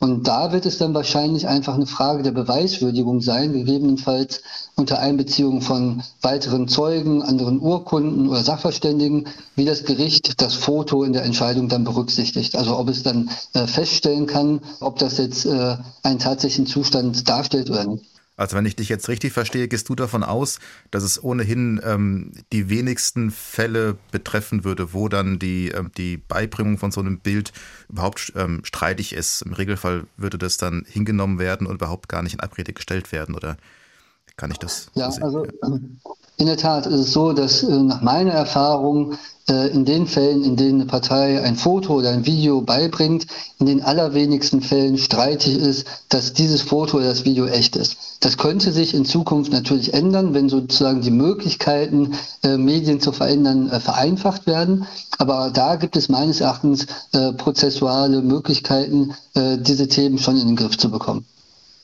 Und 0.00 0.28
da 0.28 0.52
wird 0.52 0.64
es 0.64 0.78
dann 0.78 0.94
wahrscheinlich 0.94 1.48
einfach 1.48 1.74
eine 1.74 1.86
Frage 1.86 2.22
der 2.22 2.30
Beweiswürdigung 2.30 3.20
sein, 3.20 3.52
gegebenenfalls 3.52 4.42
unter 4.76 5.00
Einbeziehung 5.00 5.60
von 5.60 6.04
weiteren 6.22 6.68
Zeugen, 6.68 7.20
anderen 7.22 7.60
Urkunden 7.60 8.28
oder 8.28 8.44
Sachverständigen, 8.44 9.26
wie 9.56 9.64
das 9.64 9.84
Gericht 9.84 10.40
das 10.40 10.54
Foto 10.54 11.02
in 11.02 11.12
der 11.12 11.24
Entscheidung 11.24 11.68
dann 11.68 11.82
berücksichtigt. 11.82 12.54
Also 12.54 12.78
ob 12.78 12.88
es 12.88 13.02
dann 13.02 13.28
äh, 13.54 13.66
feststellen 13.66 14.26
kann, 14.26 14.60
ob 14.78 15.00
das 15.00 15.18
jetzt 15.18 15.46
äh, 15.46 15.76
einen 16.04 16.20
tatsächlichen 16.20 16.66
Zustand 16.66 17.28
darstellt 17.28 17.68
oder 17.68 17.84
nicht. 17.84 18.04
Also 18.38 18.56
wenn 18.56 18.64
ich 18.64 18.76
dich 18.76 18.88
jetzt 18.88 19.08
richtig 19.08 19.32
verstehe, 19.32 19.66
gehst 19.66 19.88
du 19.88 19.96
davon 19.96 20.22
aus, 20.22 20.60
dass 20.92 21.02
es 21.02 21.22
ohnehin 21.22 21.80
ähm, 21.84 22.32
die 22.52 22.70
wenigsten 22.70 23.32
Fälle 23.32 23.98
betreffen 24.12 24.62
würde, 24.64 24.94
wo 24.94 25.08
dann 25.08 25.40
die, 25.40 25.68
ähm, 25.68 25.90
die 25.96 26.16
Beibringung 26.16 26.78
von 26.78 26.92
so 26.92 27.00
einem 27.00 27.18
Bild 27.18 27.52
überhaupt 27.88 28.32
ähm, 28.36 28.60
streitig 28.64 29.12
ist. 29.12 29.42
Im 29.42 29.52
Regelfall 29.52 30.06
würde 30.16 30.38
das 30.38 30.56
dann 30.56 30.86
hingenommen 30.88 31.40
werden 31.40 31.66
und 31.66 31.74
überhaupt 31.74 32.08
gar 32.08 32.22
nicht 32.22 32.34
in 32.34 32.40
Abrede 32.40 32.72
gestellt 32.72 33.10
werden, 33.10 33.34
oder 33.34 33.56
kann 34.36 34.52
ich 34.52 34.58
das? 34.58 34.88
Ja, 34.94 35.10
sehen? 35.10 35.24
also 35.24 35.46
in 36.38 36.46
der 36.46 36.56
Tat 36.56 36.86
ist 36.86 37.00
es 37.00 37.12
so, 37.12 37.32
dass 37.32 37.64
äh, 37.64 37.76
nach 37.76 38.00
meiner 38.00 38.30
Erfahrung 38.30 39.14
äh, 39.48 39.70
in 39.70 39.84
den 39.84 40.06
Fällen, 40.06 40.44
in 40.44 40.54
denen 40.54 40.80
eine 40.80 40.86
Partei 40.86 41.42
ein 41.42 41.56
Foto 41.56 41.94
oder 41.94 42.10
ein 42.10 42.26
Video 42.26 42.60
beibringt, 42.60 43.26
in 43.58 43.66
den 43.66 43.82
allerwenigsten 43.82 44.62
Fällen 44.62 44.98
streitig 44.98 45.58
ist, 45.58 45.84
dass 46.08 46.34
dieses 46.34 46.62
Foto 46.62 46.98
oder 46.98 47.06
das 47.06 47.24
Video 47.24 47.46
echt 47.46 47.74
ist. 47.74 47.96
Das 48.20 48.38
könnte 48.38 48.70
sich 48.70 48.94
in 48.94 49.04
Zukunft 49.04 49.50
natürlich 49.50 49.94
ändern, 49.94 50.32
wenn 50.32 50.48
sozusagen 50.48 51.00
die 51.00 51.10
Möglichkeiten, 51.10 52.12
äh, 52.44 52.56
Medien 52.56 53.00
zu 53.00 53.10
verändern, 53.10 53.68
vereinfacht 53.80 54.46
werden. 54.46 54.86
Aber 55.18 55.50
da 55.50 55.74
gibt 55.74 55.96
es 55.96 56.08
meines 56.08 56.40
Erachtens 56.40 56.86
prozessuale 57.38 58.22
Möglichkeiten, 58.22 59.14
diese 59.34 59.88
Themen 59.88 60.18
schon 60.18 60.40
in 60.40 60.46
den 60.46 60.56
Griff 60.56 60.78
zu 60.78 60.90
bekommen. 60.90 61.24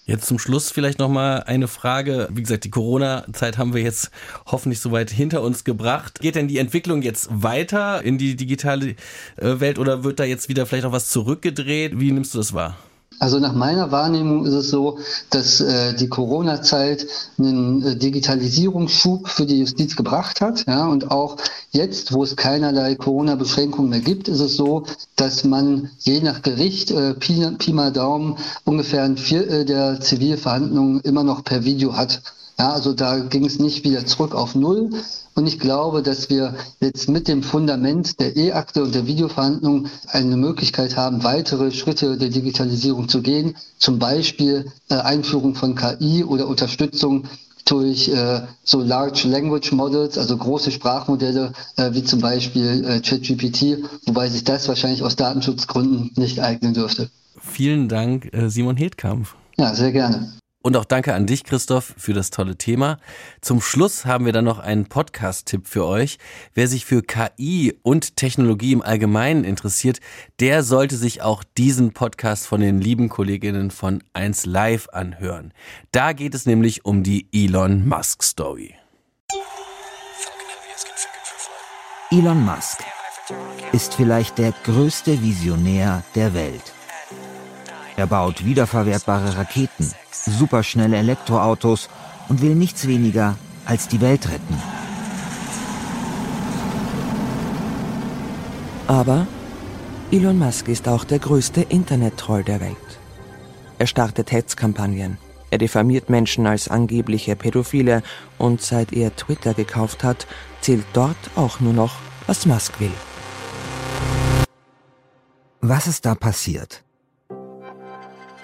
Jetzt 0.06 0.26
zum 0.26 0.38
Schluss 0.38 0.70
vielleicht 0.70 0.98
nochmal 0.98 1.44
eine 1.44 1.66
Frage. 1.66 2.28
Wie 2.30 2.42
gesagt, 2.42 2.64
die 2.64 2.70
Corona-Zeit 2.70 3.56
haben 3.56 3.72
wir 3.72 3.80
jetzt 3.80 4.10
hoffentlich 4.44 4.80
soweit 4.80 5.10
hinter 5.10 5.40
uns 5.40 5.64
gebracht. 5.64 6.20
Geht 6.20 6.34
denn 6.34 6.46
die 6.46 6.58
Entwicklung 6.58 7.00
jetzt 7.00 7.28
weiter 7.30 8.02
in 8.02 8.18
die 8.18 8.36
digitale 8.36 8.96
äh, 9.36 9.60
Welt 9.60 9.78
oder 9.78 10.04
wird 10.04 10.20
da 10.20 10.24
jetzt 10.24 10.50
wieder 10.50 10.66
vielleicht 10.66 10.84
auch 10.84 10.92
was 10.92 11.08
zurückgedreht? 11.08 11.98
Wie 11.98 12.12
nimmst 12.12 12.34
du 12.34 12.38
das 12.38 12.52
wahr? 12.52 12.76
Also 13.18 13.38
nach 13.38 13.52
meiner 13.52 13.90
Wahrnehmung 13.90 14.44
ist 14.44 14.54
es 14.54 14.70
so, 14.70 14.98
dass 15.30 15.60
äh, 15.60 15.94
die 15.94 16.08
Corona-Zeit 16.08 17.06
einen 17.38 17.82
äh, 17.82 17.96
Digitalisierungsschub 17.96 19.28
für 19.28 19.46
die 19.46 19.60
Justiz 19.60 19.96
gebracht 19.96 20.40
hat. 20.40 20.66
Ja, 20.66 20.86
und 20.86 21.10
auch 21.10 21.36
jetzt, 21.70 22.12
wo 22.12 22.22
es 22.22 22.36
keinerlei 22.36 22.94
Corona-Beschränkungen 22.94 23.90
mehr 23.90 24.00
gibt, 24.00 24.28
ist 24.28 24.40
es 24.40 24.56
so, 24.56 24.84
dass 25.16 25.44
man 25.44 25.90
je 26.00 26.20
nach 26.20 26.42
Gericht 26.42 26.90
äh, 26.90 27.14
Pi, 27.14 27.46
Pi 27.58 27.72
mal 27.72 27.92
Daumen 27.92 28.36
ungefähr 28.64 29.04
ein 29.04 29.16
Viertel 29.16 29.64
der 29.64 30.00
Zivilverhandlungen 30.00 31.00
immer 31.00 31.24
noch 31.24 31.44
per 31.44 31.64
Video 31.64 31.96
hat. 31.96 32.22
Ja, 32.58 32.72
also 32.72 32.92
da 32.92 33.18
ging 33.18 33.44
es 33.44 33.58
nicht 33.58 33.84
wieder 33.84 34.06
zurück 34.06 34.34
auf 34.34 34.54
Null. 34.54 34.90
Und 35.34 35.48
ich 35.48 35.58
glaube, 35.58 36.02
dass 36.02 36.30
wir 36.30 36.54
jetzt 36.80 37.08
mit 37.08 37.26
dem 37.26 37.42
Fundament 37.42 38.20
der 38.20 38.36
E-Akte 38.36 38.84
und 38.84 38.94
der 38.94 39.06
Videoverhandlung 39.06 39.88
eine 40.08 40.36
Möglichkeit 40.36 40.96
haben, 40.96 41.24
weitere 41.24 41.72
Schritte 41.72 42.16
der 42.16 42.28
Digitalisierung 42.28 43.08
zu 43.08 43.20
gehen. 43.20 43.56
Zum 43.78 43.98
Beispiel 43.98 44.70
äh, 44.90 44.94
Einführung 44.94 45.56
von 45.56 45.74
KI 45.74 46.22
oder 46.22 46.46
Unterstützung 46.46 47.24
durch 47.64 48.08
äh, 48.08 48.42
so 48.62 48.80
Large 48.80 49.26
Language 49.26 49.72
Models, 49.72 50.18
also 50.18 50.36
große 50.36 50.70
Sprachmodelle, 50.70 51.52
äh, 51.76 51.92
wie 51.92 52.04
zum 52.04 52.20
Beispiel 52.20 52.84
äh, 52.84 53.00
ChatGPT, 53.00 53.78
wobei 54.06 54.28
sich 54.28 54.44
das 54.44 54.68
wahrscheinlich 54.68 55.02
aus 55.02 55.16
Datenschutzgründen 55.16 56.12
nicht 56.16 56.40
eignen 56.40 56.74
dürfte. 56.74 57.10
Vielen 57.38 57.88
Dank, 57.88 58.32
äh, 58.32 58.48
Simon 58.48 58.76
Hedkampf. 58.76 59.34
Ja, 59.56 59.74
sehr 59.74 59.92
gerne. 59.92 60.32
Und 60.64 60.78
auch 60.78 60.86
danke 60.86 61.12
an 61.12 61.26
dich, 61.26 61.44
Christoph, 61.44 61.92
für 61.98 62.14
das 62.14 62.30
tolle 62.30 62.56
Thema. 62.56 62.96
Zum 63.42 63.60
Schluss 63.60 64.06
haben 64.06 64.24
wir 64.24 64.32
dann 64.32 64.46
noch 64.46 64.58
einen 64.58 64.86
Podcast-Tipp 64.86 65.66
für 65.66 65.84
euch. 65.84 66.16
Wer 66.54 66.68
sich 66.68 66.86
für 66.86 67.02
KI 67.02 67.78
und 67.82 68.16
Technologie 68.16 68.72
im 68.72 68.80
Allgemeinen 68.80 69.44
interessiert, 69.44 70.00
der 70.40 70.62
sollte 70.62 70.96
sich 70.96 71.20
auch 71.20 71.44
diesen 71.58 71.92
Podcast 71.92 72.46
von 72.46 72.62
den 72.62 72.80
lieben 72.80 73.10
Kolleginnen 73.10 73.70
von 73.70 74.02
1 74.14 74.46
Live 74.46 74.88
anhören. 74.88 75.52
Da 75.92 76.14
geht 76.14 76.34
es 76.34 76.46
nämlich 76.46 76.86
um 76.86 77.02
die 77.02 77.28
Elon 77.30 77.86
Musk 77.86 78.22
Story. 78.22 78.74
Elon 82.10 82.42
Musk 82.42 82.82
ist 83.72 83.92
vielleicht 83.92 84.38
der 84.38 84.54
größte 84.64 85.20
Visionär 85.20 86.04
der 86.14 86.32
Welt. 86.32 86.72
Er 87.98 88.06
baut 88.06 88.46
wiederverwertbare 88.46 89.36
Raketen 89.36 89.92
superschnelle 90.14 90.96
Elektroautos 90.96 91.88
und 92.28 92.40
will 92.42 92.54
nichts 92.54 92.86
weniger 92.86 93.36
als 93.66 93.88
die 93.88 94.00
Welt 94.00 94.28
retten. 94.28 94.62
Aber 98.86 99.26
Elon 100.10 100.38
Musk 100.38 100.68
ist 100.68 100.88
auch 100.88 101.04
der 101.04 101.18
größte 101.18 101.62
Internet-Troll 101.62 102.44
der 102.44 102.60
Welt. 102.60 102.76
Er 103.78 103.86
startet 103.86 104.30
Hetzkampagnen. 104.30 105.18
Er 105.50 105.58
diffamiert 105.58 106.10
Menschen 106.10 106.46
als 106.46 106.68
angebliche 106.68 107.36
Pädophile 107.36 108.02
und 108.38 108.60
seit 108.60 108.92
er 108.92 109.14
Twitter 109.14 109.54
gekauft 109.54 110.04
hat, 110.04 110.26
zählt 110.60 110.86
dort 110.92 111.16
auch 111.36 111.60
nur 111.60 111.72
noch, 111.72 111.96
was 112.26 112.46
Musk 112.46 112.80
will. 112.80 112.92
Was 115.60 115.86
ist 115.86 116.04
da 116.04 116.14
passiert? 116.14 116.84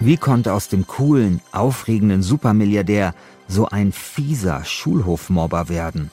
Wie 0.03 0.17
konnte 0.17 0.53
aus 0.53 0.67
dem 0.67 0.87
coolen, 0.87 1.41
aufregenden 1.51 2.23
Supermilliardär 2.23 3.13
so 3.47 3.67
ein 3.67 3.91
fieser 3.91 4.65
Schulhofmobber 4.65 5.69
werden? 5.69 6.09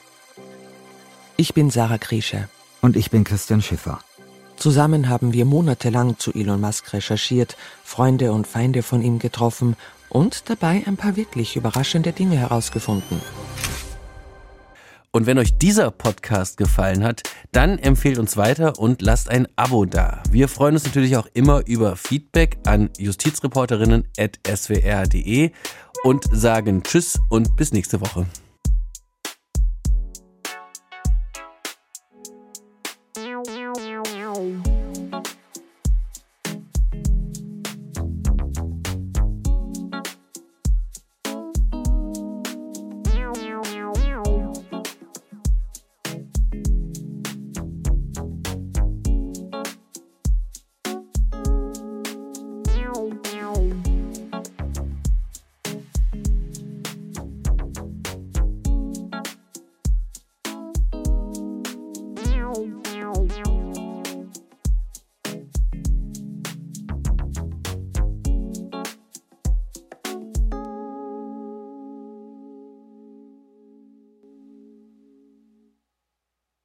Ich 1.37 1.55
bin 1.55 1.71
Sarah 1.71 1.97
Kriesche. 1.97 2.47
Und 2.81 2.95
ich 2.95 3.09
bin 3.09 3.23
Christian 3.23 3.63
Schiffer. 3.63 3.99
Zusammen 4.57 5.09
haben 5.09 5.33
wir 5.33 5.45
monatelang 5.45 6.19
zu 6.19 6.31
Elon 6.31 6.61
Musk 6.61 6.93
recherchiert, 6.93 7.57
Freunde 7.83 8.31
und 8.31 8.45
Feinde 8.45 8.83
von 8.83 9.01
ihm 9.01 9.17
getroffen 9.17 9.75
und 10.07 10.51
dabei 10.51 10.83
ein 10.85 10.95
paar 10.95 11.15
wirklich 11.15 11.55
überraschende 11.55 12.11
Dinge 12.11 12.37
herausgefunden. 12.37 13.19
Und 15.11 15.25
wenn 15.25 15.39
euch 15.39 15.57
dieser 15.57 15.89
Podcast 15.89 16.57
gefallen 16.57 17.03
hat, 17.03 17.23
dann 17.51 17.79
empfehlt 17.79 18.19
uns 18.19 18.37
weiter 18.37 18.77
und 18.77 19.01
lasst 19.01 19.27
ein 19.29 19.47
Abo 19.55 19.85
da. 19.85 20.21
Wir 20.29 20.47
freuen 20.47 20.75
uns 20.75 20.85
natürlich 20.85 21.17
auch 21.17 21.25
immer 21.33 21.65
über 21.65 21.95
Feedback 21.95 22.59
an 22.65 22.91
justizreporterinnen.swr.de 22.97 25.49
und 26.03 26.25
sagen 26.31 26.83
Tschüss 26.83 27.17
und 27.29 27.55
bis 27.55 27.71
nächste 27.71 27.99
Woche. 28.01 28.27